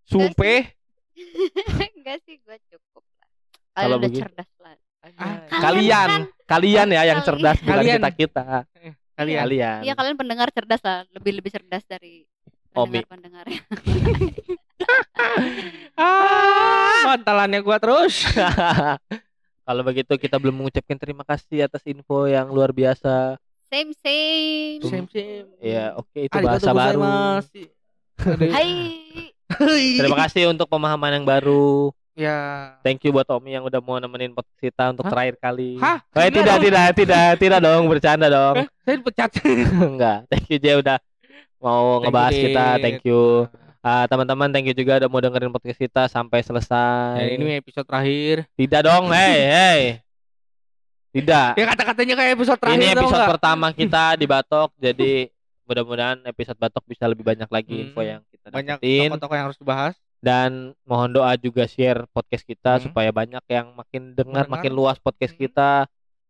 [0.03, 0.59] Sumpah.
[1.93, 3.27] Enggak sih, gue cukup lah.
[3.69, 4.73] Kalian Kalau udah cerdas lah.
[5.13, 6.09] Ah, Kalian,
[6.45, 7.27] kalian ya yang Kalian.
[7.27, 7.99] cerdas bukan Kalian.
[7.99, 8.45] kita kita.
[9.13, 9.79] kalian Kalian.
[9.83, 12.23] Iya kalian pendengar cerdas lah, lebih lebih cerdas dari
[12.73, 13.03] Omi.
[13.03, 13.45] pendengar pendengar.
[15.95, 18.23] ah bantalannya gua terus
[19.63, 23.39] Kalau begitu kita belum mengucapkan terima kasih atas info yang luar biasa.
[23.65, 24.83] Same same.
[24.85, 27.01] same same Ya, oke itu Arigatou bahasa baru.
[28.51, 28.69] Hai.
[29.97, 31.89] Terima kasih untuk pemahaman yang baru.
[32.13, 35.11] ya Thank you buat Omi yang udah mau nemenin podcast kita untuk Hah?
[35.15, 35.81] terakhir kali.
[35.81, 35.97] Hah?
[36.13, 36.61] Eh, Enggak tidak, dong.
[36.61, 38.55] tidak, tidak, tidak dong, bercanda dong.
[38.61, 39.29] Eh, saya dipecat
[39.95, 40.17] Enggak.
[40.29, 40.97] Thank you Jay udah
[41.57, 42.65] mau ngebahas Thank you, kita.
[42.77, 43.21] Thank you.
[43.83, 47.19] Ah, teman-teman, thank you juga udah mau dengerin podcast kita sampai selesai.
[47.19, 48.47] Dan ini episode terakhir.
[48.49, 49.81] Tidak dong, hey, hey.
[51.11, 51.49] Tidak.
[51.53, 55.27] Ya kata-katanya kayak episode terakhir Ini episode pertama kita di Batok, jadi
[55.63, 59.45] mudah-mudahan episode Batok bisa lebih banyak lagi Hmm, info yang kita banyak dapetin tokoh-tokoh yang
[59.45, 59.93] harus dibahas.
[60.19, 60.51] dan
[60.83, 62.83] mohon doa juga share podcast kita Hmm.
[62.87, 65.43] supaya banyak yang makin dengar, makin luas podcast Hmm.
[65.43, 65.69] kita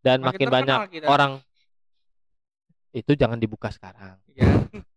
[0.02, 1.06] dan Makin makin, banyak kita.
[1.06, 1.32] orang
[2.92, 4.18] itu jangan dibuka sekarang.
[4.28, 4.42] Ya.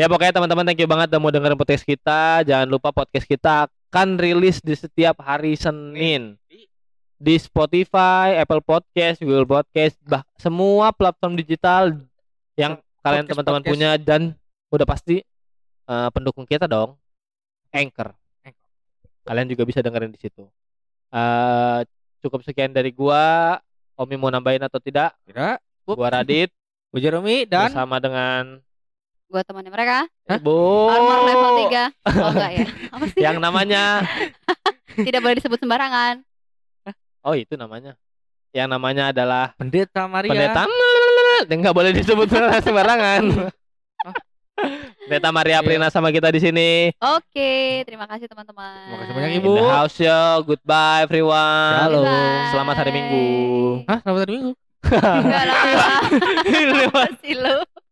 [0.00, 2.40] Ya pokoknya teman-teman thank you banget udah mau dengerin podcast kita.
[2.48, 6.40] Jangan lupa podcast kita akan rilis di setiap hari Senin
[7.20, 12.00] Di- Spotify, Apple Podcast, Google Podcast, bah semua platform digital
[12.56, 14.32] yang kalian teman-teman punya dan
[14.72, 15.20] udah pasti
[15.86, 16.96] eh, pendukung kita dong,
[17.68, 18.16] Anchor.
[18.42, 18.68] Anchor.
[19.28, 20.48] Kalian juga bisa dengerin di situ.
[21.12, 21.80] Eh
[22.24, 23.60] cukup sekian dari gua.
[23.92, 25.12] Omi mau nambahin atau tidak?
[25.28, 25.60] Tidak.
[25.84, 26.48] Gua Radit
[26.92, 28.60] Gue Jeremy dan bersama dengan
[29.32, 30.04] Gua temannya mereka.
[30.28, 30.56] Ibu
[30.92, 31.88] Armor level 3.
[32.20, 32.66] Oh enggak ya.
[32.94, 33.20] Apa sih?
[33.24, 34.04] yang namanya
[35.08, 36.20] Tidak boleh disebut sembarangan.
[37.24, 37.96] Oh itu namanya.
[38.52, 40.28] Yang namanya adalah Pendeta Maria.
[40.28, 40.68] pendeta
[41.48, 42.28] dan nggak boleh disebut
[42.68, 43.48] sembarangan.
[45.02, 45.64] Pendeta Maria Iya.
[45.64, 46.70] Prina sama kita di sini.
[47.00, 48.84] Oke, terima kasih teman-teman.
[48.84, 49.52] Terima kasih banyak, In Ibu.
[49.56, 50.44] the house show.
[50.44, 51.80] Goodbye everyone.
[51.80, 52.04] Halo.
[52.04, 52.52] Bye.
[52.52, 53.24] Selamat hari Minggu.
[53.88, 54.52] Hah, selamat hari Minggu.
[54.92, 55.62] Enggak lah.
[56.92, 57.56] Masih lu.